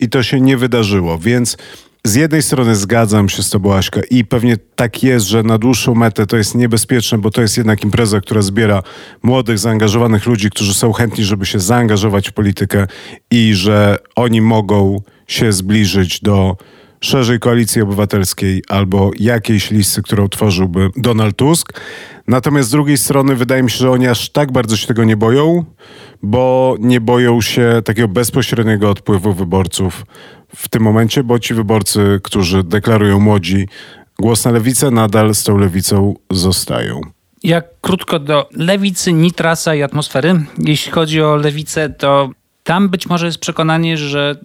[0.00, 1.18] i to się nie wydarzyło.
[1.18, 1.56] Więc
[2.06, 5.94] z jednej strony zgadzam się z tobą, Aśka, i pewnie tak jest, że na dłuższą
[5.94, 8.82] metę to jest niebezpieczne, bo to jest jednak impreza, która zbiera
[9.22, 12.86] młodych, zaangażowanych ludzi, którzy są chętni, żeby się zaangażować w politykę
[13.30, 16.56] i że oni mogą się zbliżyć do
[17.04, 21.80] szerzej koalicji obywatelskiej albo jakiejś listy, którą tworzyłby Donald Tusk.
[22.28, 25.16] Natomiast z drugiej strony wydaje mi się, że oni aż tak bardzo się tego nie
[25.16, 25.64] boją,
[26.22, 30.06] bo nie boją się takiego bezpośredniego odpływu wyborców
[30.56, 33.68] w tym momencie, bo ci wyborcy, którzy deklarują młodzi
[34.18, 37.00] głos na lewicę, nadal z tą lewicą zostają.
[37.42, 40.44] Jak krótko do lewicy, nitrasa i atmosfery.
[40.58, 42.30] Jeśli chodzi o lewicę, to
[42.62, 44.36] tam być może jest przekonanie, że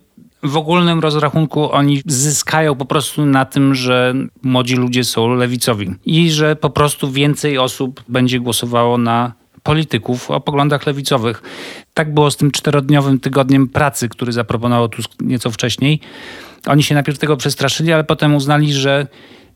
[0.43, 4.13] w ogólnym rozrachunku oni zyskają po prostu na tym, że
[4.43, 9.33] młodzi ludzie są lewicowi i że po prostu więcej osób będzie głosowało na
[9.63, 11.41] polityków o poglądach lewicowych.
[11.93, 15.99] Tak było z tym czterodniowym tygodniem pracy, który zaproponował Tusk nieco wcześniej.
[16.67, 19.07] Oni się najpierw tego przestraszyli, ale potem uznali, że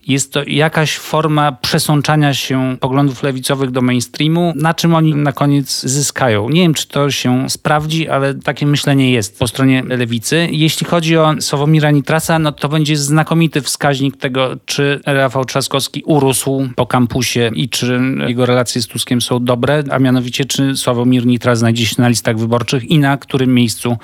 [0.08, 5.82] jest to jakaś forma przesączania się poglądów lewicowych do mainstreamu, na czym oni na koniec
[5.82, 6.49] zyskają.
[6.49, 10.47] Nie wiem, czy to się sprawdzi, ale takie myślenie jest po stronie lewicy.
[10.51, 16.70] Jeśli chodzi o Sławomira Nitrasa, no to będzie znakomity wskaźnik tego, czy Rafał Trzaskowski urósł
[16.76, 21.60] po kampusie i czy jego relacje z Tuskiem są dobre, a mianowicie czy Sławomir Nitras
[21.60, 23.97] znajdzie się na listach wyborczych i na którym miejscu.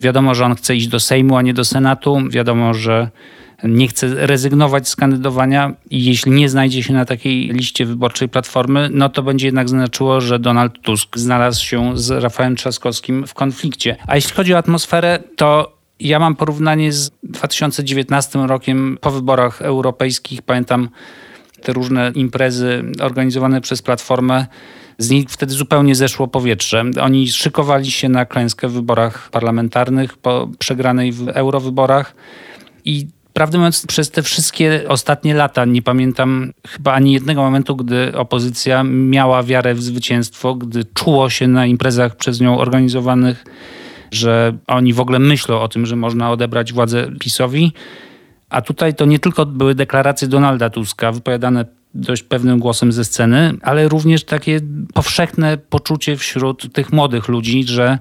[0.00, 2.18] Wiadomo, że on chce iść do Sejmu, a nie do Senatu.
[2.30, 3.10] Wiadomo, że
[3.64, 8.88] nie chce rezygnować z kandydowania i jeśli nie znajdzie się na takiej liście wyborczej Platformy,
[8.92, 13.96] no to będzie jednak znaczyło, że Donald Tusk znalazł się z Rafałem Trzaskowskim w konflikcie.
[14.06, 20.42] A jeśli chodzi o atmosferę, to ja mam porównanie z 2019 rokiem po wyborach europejskich.
[20.42, 20.88] Pamiętam
[21.62, 24.46] te różne imprezy organizowane przez Platformę,
[24.98, 26.84] z nich wtedy zupełnie zeszło powietrze.
[27.02, 32.14] Oni szykowali się na klęskę w wyborach parlamentarnych po przegranej w eurowyborach
[32.84, 33.06] i
[33.38, 38.82] Prawdę mówiąc, przez te wszystkie ostatnie lata nie pamiętam chyba ani jednego momentu, gdy opozycja
[38.84, 43.44] miała wiarę w zwycięstwo, gdy czuło się na imprezach przez nią organizowanych,
[44.10, 47.72] że oni w ogóle myślą o tym, że można odebrać władzę PiSowi.
[48.50, 51.64] A tutaj to nie tylko były deklaracje Donalda Tuska wypowiadane
[51.94, 54.60] dość pewnym głosem ze sceny, ale również takie
[54.94, 57.98] powszechne poczucie wśród tych młodych ludzi, że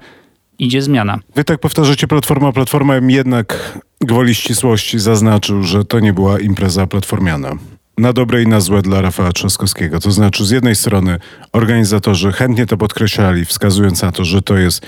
[0.60, 1.20] idzie zmiana.
[1.36, 2.51] Wy tak powtarzacie Platforma.
[2.51, 7.51] Platforma jednak gwoli ścisłości zaznaczył, że to nie była impreza platformiana.
[7.97, 9.99] Na dobre i na złe dla Rafała Trzaskowskiego.
[9.99, 11.20] To znaczy, z jednej strony
[11.53, 14.86] organizatorzy chętnie to podkreślali, wskazując na to, że to jest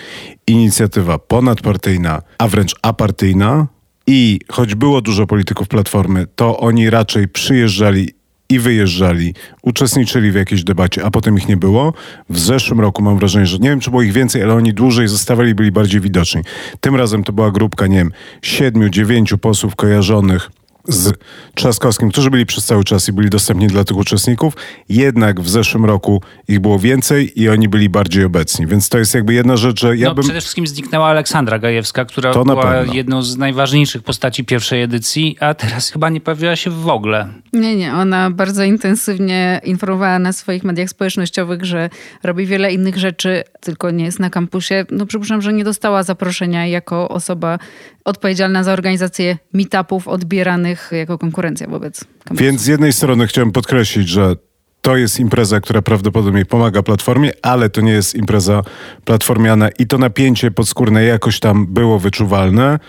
[0.47, 3.67] inicjatywa ponadpartyjna, a wręcz apartyjna.
[4.07, 8.18] I choć było dużo polityków Platformy, to oni raczej przyjeżdżali
[8.49, 11.93] i wyjeżdżali, uczestniczyli w jakiejś debacie, a potem ich nie było.
[12.29, 15.07] W zeszłym roku mam wrażenie, że nie wiem, czy było ich więcej, ale oni dłużej
[15.07, 16.41] zostawali, byli bardziej widoczni.
[16.81, 20.51] Tym razem to była grupka, nie wiem, siedmiu, dziewięciu posłów kojarzonych
[20.87, 21.13] z
[21.55, 24.53] Trzaskowskim, którzy byli przez cały czas i byli dostępni dla tych uczestników.
[24.89, 28.67] Jednak w zeszłym roku ich było więcej i oni byli bardziej obecni.
[28.67, 30.23] Więc to jest jakby jedna rzecz, że ja no, bym...
[30.23, 35.53] Przede wszystkim zniknęła Aleksandra Gajewska, która to była jedną z najważniejszych postaci pierwszej edycji, a
[35.53, 37.27] teraz chyba nie pojawiła się w ogóle.
[37.53, 37.93] Nie, nie.
[37.93, 41.89] Ona bardzo intensywnie informowała na swoich mediach społecznościowych, że
[42.23, 44.85] robi wiele innych rzeczy, tylko nie jest na kampusie.
[44.91, 47.59] No przypuszczam, że nie dostała zaproszenia jako osoba
[48.05, 52.43] odpowiedzialna za organizację meetupów odbieranych jako konkurencja wobec kampusu.
[52.43, 54.35] Więc z jednej strony chciałem podkreślić, że
[54.81, 58.61] to jest impreza, która prawdopodobnie pomaga platformie, ale to nie jest impreza
[59.05, 62.79] platformiana i to napięcie podskórne jakoś tam było wyczuwalne.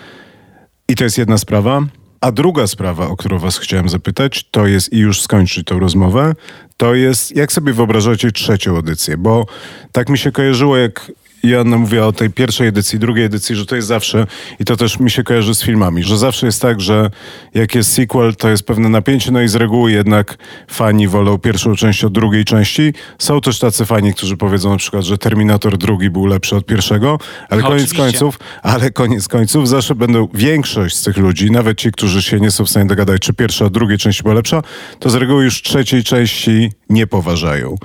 [0.88, 1.80] I to jest jedna sprawa.
[2.20, 6.34] A druga sprawa, o którą was chciałem zapytać, to jest, i już skończyć tą rozmowę,
[6.76, 9.16] to jest, jak sobie wyobrażacie trzecią edycję?
[9.16, 9.46] Bo
[9.92, 11.12] tak mi się kojarzyło, jak
[11.42, 14.26] Joanna mówiła o tej pierwszej edycji, drugiej edycji, że to jest zawsze,
[14.60, 17.10] i to też mi się kojarzy z filmami, że zawsze jest tak, że
[17.54, 20.38] jak jest sequel, to jest pewne napięcie, no i z reguły jednak
[20.70, 22.92] fani wolą pierwszą część od drugiej części.
[23.18, 27.18] Są też tacy fani, którzy powiedzą na przykład, że Terminator drugi był lepszy od pierwszego,
[27.48, 28.02] ale no, koniec oczywiście.
[28.02, 32.50] końców, ale koniec końców zawsze będą większość z tych ludzi, nawet ci, którzy się nie
[32.50, 34.62] są w stanie dogadać, czy pierwsza od drugiej części była lepsza,
[34.98, 37.76] to z reguły już trzeciej części nie poważają.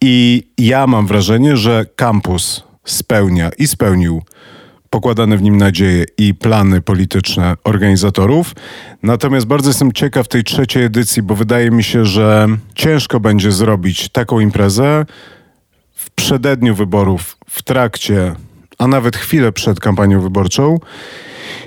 [0.00, 4.22] I ja mam wrażenie, że kampus spełnia i spełnił
[4.90, 8.54] pokładane w nim nadzieje i plany polityczne organizatorów.
[9.02, 14.08] Natomiast bardzo jestem ciekaw tej trzeciej edycji, bo wydaje mi się, że ciężko będzie zrobić
[14.08, 15.06] taką imprezę
[15.94, 18.34] w przededniu wyborów, w trakcie,
[18.78, 20.78] a nawet chwilę przed kampanią wyborczą.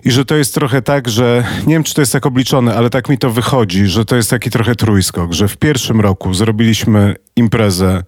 [0.03, 2.89] I że to jest trochę tak, że nie wiem, czy to jest tak obliczone, ale
[2.89, 7.15] tak mi to wychodzi, że to jest taki trochę trójskok, że w pierwszym roku zrobiliśmy
[7.35, 8.03] imprezę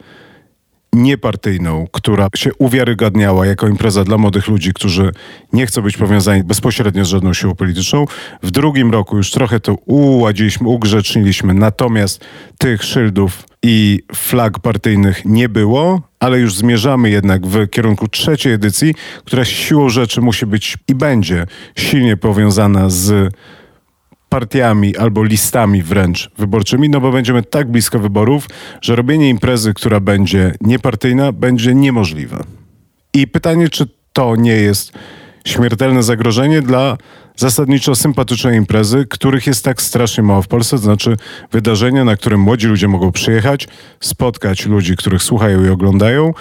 [0.98, 5.12] niepartyjną, która się uwiarygadniała jako impreza dla młodych ludzi, którzy
[5.54, 8.06] nie chcą być powiązani bezpośrednio z żadną siłą polityczną.
[8.44, 12.26] W drugim roku już trochę to uładziliśmy, ugrzeczniliśmy, natomiast
[12.58, 18.96] tych szyldów i flag partyjnych nie było, ale już zmierzamy jednak w kierunku trzeciej edycji,
[19.26, 21.46] która siłą rzeczy musi być i będzie
[21.76, 23.34] silnie powiązana z
[24.38, 28.48] partiami albo listami wręcz wyborczymi, no bo będziemy tak blisko wyborów,
[28.82, 32.44] że robienie imprezy, która będzie niepartyjna, będzie niemożliwe.
[33.14, 34.92] I pytanie, czy to nie jest
[35.46, 36.98] śmiertelne zagrożenie dla
[37.36, 41.18] zasadniczo sympatycznej imprezy, których jest tak strasznie mało w Polsce, to znaczy
[41.52, 43.68] wydarzenia, na którym młodzi ludzie mogą przyjechać,
[44.00, 46.34] spotkać ludzi, których słuchają i oglądają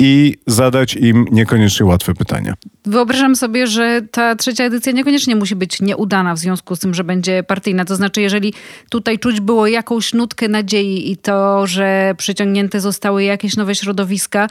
[0.00, 2.54] i zadać im niekoniecznie łatwe pytania.
[2.84, 7.04] Wyobrażam sobie, że ta trzecia edycja niekoniecznie musi być nieudana w związku z tym, że
[7.04, 7.84] będzie partyjna.
[7.84, 8.54] To znaczy, jeżeli
[8.90, 14.48] tutaj czuć było jakąś nutkę nadziei i to, że przyciągnięte zostały jakieś nowe środowiska,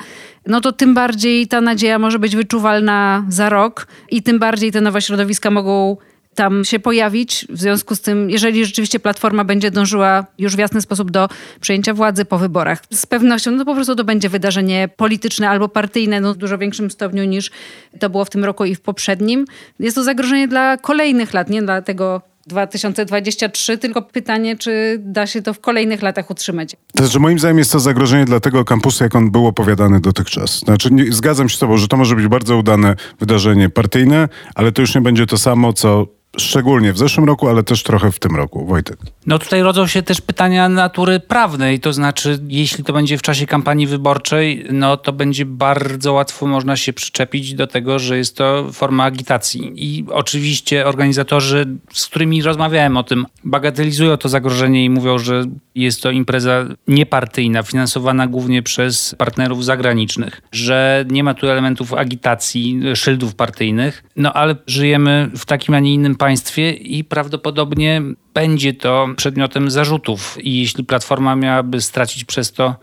[0.48, 4.82] no to tym bardziej ta nadzieja może być wyczuwalna za rok i tym bardziej te
[4.82, 5.98] nowe środowiska mogą
[6.36, 7.46] tam się pojawić.
[7.50, 11.30] W związku z tym, jeżeli rzeczywiście Platforma będzie dążyła już w jasny sposób do
[11.62, 16.22] przejęcia władzy po wyborach, z pewnością no po prostu to będzie wydarzenie polityczne albo partyjne
[16.22, 17.52] no w dużo większym stopniu niż
[18.00, 19.46] to było w tym roku i w poprzednim.
[19.80, 25.42] Jest to zagrożenie dla kolejnych lat, nie dla tego 2023, tylko pytanie, czy da się
[25.42, 26.76] to w kolejnych latach utrzymać.
[26.96, 30.60] To znaczy, moim zdaniem jest to zagrożenie dla tego kampusu, jak on był opowiadany dotychczas.
[30.60, 34.72] Znaczy, nie, zgadzam się z tobą, że to może być bardzo udane wydarzenie partyjne, ale
[34.72, 38.20] to już nie będzie to samo, co szczególnie w zeszłym roku, ale też trochę w
[38.20, 38.66] tym roku.
[38.66, 38.98] Wojtek.
[39.26, 43.46] No tutaj rodzą się też pytania natury prawnej, to znaczy jeśli to będzie w czasie
[43.46, 48.72] kampanii wyborczej, no to będzie bardzo łatwo można się przyczepić do tego, że jest to
[48.74, 49.72] forma agitacji.
[49.76, 55.44] I oczywiście organizatorzy, z którymi rozmawiałem o tym, bagatelizują to zagrożenie i mówią, że
[55.76, 62.82] jest to impreza niepartyjna, finansowana głównie przez partnerów zagranicznych, że nie ma tu elementów agitacji,
[62.96, 68.02] szyldów partyjnych, no ale żyjemy w takim, a nie innym państwie i prawdopodobnie
[68.34, 70.38] będzie to przedmiotem zarzutów.
[70.42, 72.76] I jeśli Platforma miałaby stracić przez to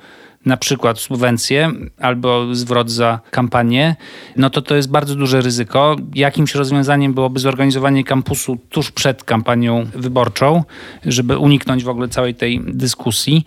[0.47, 3.97] na przykład subwencje albo zwrot za kampanię,
[4.37, 5.97] no to to jest bardzo duże ryzyko.
[6.15, 10.65] Jakimś rozwiązaniem byłoby zorganizowanie kampusu tuż przed kampanią wyborczą,
[11.05, 13.45] żeby uniknąć w ogóle całej tej dyskusji.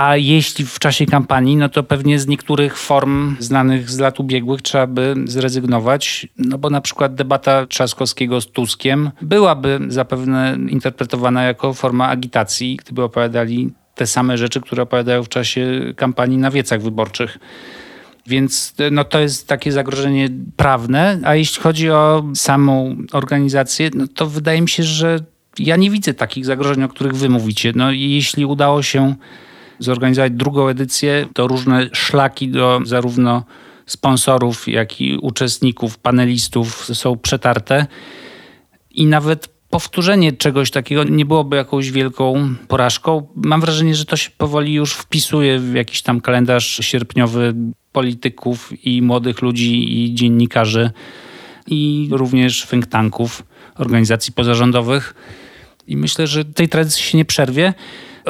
[0.00, 4.62] A jeśli w czasie kampanii, no to pewnie z niektórych form znanych z lat ubiegłych
[4.62, 11.74] trzeba by zrezygnować, no bo na przykład debata Trzaskowskiego z Tuskiem byłaby zapewne interpretowana jako
[11.74, 17.38] forma agitacji, gdyby opowiadali te same rzeczy, które opowiadają w czasie kampanii na wiecach wyborczych.
[18.26, 24.26] Więc no, to jest takie zagrożenie prawne, a jeśli chodzi o samą organizację, no, to
[24.26, 25.18] wydaje mi się, że
[25.58, 27.72] ja nie widzę takich zagrożeń, o których wy mówicie.
[27.76, 29.14] No, jeśli udało się
[29.80, 33.44] zorganizować drugą edycję, to różne szlaki do zarówno
[33.86, 37.86] sponsorów, jak i uczestników, panelistów są przetarte
[38.90, 43.26] i nawet powtórzenie czegoś takiego nie byłoby jakąś wielką porażką.
[43.36, 47.54] Mam wrażenie, że to się powoli już wpisuje w jakiś tam kalendarz sierpniowy
[47.92, 50.90] polityków i młodych ludzi i dziennikarzy
[51.66, 53.42] i również think tanków,
[53.74, 55.14] organizacji pozarządowych.
[55.86, 57.74] I myślę, że tej tradycji się nie przerwie.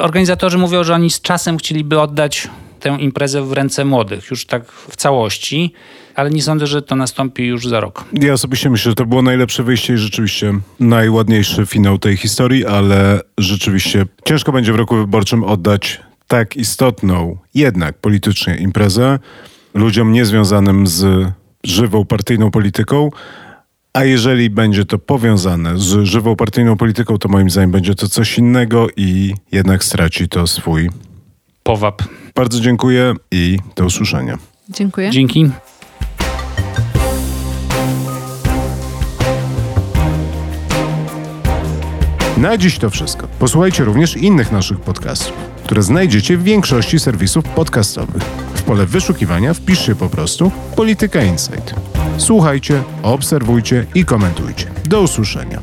[0.01, 2.47] Organizatorzy mówią, że oni z czasem chcieliby oddać
[2.79, 5.73] tę imprezę w ręce młodych, już tak w całości,
[6.15, 8.03] ale nie sądzę, że to nastąpi już za rok.
[8.13, 13.21] Ja osobiście myślę, że to było najlepsze wyjście i rzeczywiście najładniejszy finał tej historii, ale
[13.37, 19.19] rzeczywiście ciężko będzie w roku wyborczym oddać tak istotną, jednak politycznie imprezę
[19.73, 21.27] ludziom niezwiązanym z
[21.63, 23.09] żywą partyjną polityką,
[23.93, 28.37] a jeżeli będzie to powiązane z żywą partyjną polityką, to moim zdaniem będzie to coś
[28.37, 30.89] innego i jednak straci to swój
[31.63, 32.03] powab.
[32.35, 34.37] Bardzo dziękuję i do usłyszenia.
[34.69, 35.11] Dziękuję.
[35.11, 35.51] Dzięki.
[42.37, 43.27] Na dziś to wszystko.
[43.39, 45.33] Posłuchajcie również innych naszych podcastów,
[45.63, 48.50] które znajdziecie w większości serwisów podcastowych.
[48.71, 51.73] Pole wyszukiwania wpiszcie po prostu Polityka Insight.
[52.17, 54.71] Słuchajcie, obserwujcie i komentujcie.
[54.89, 55.61] Do usłyszenia.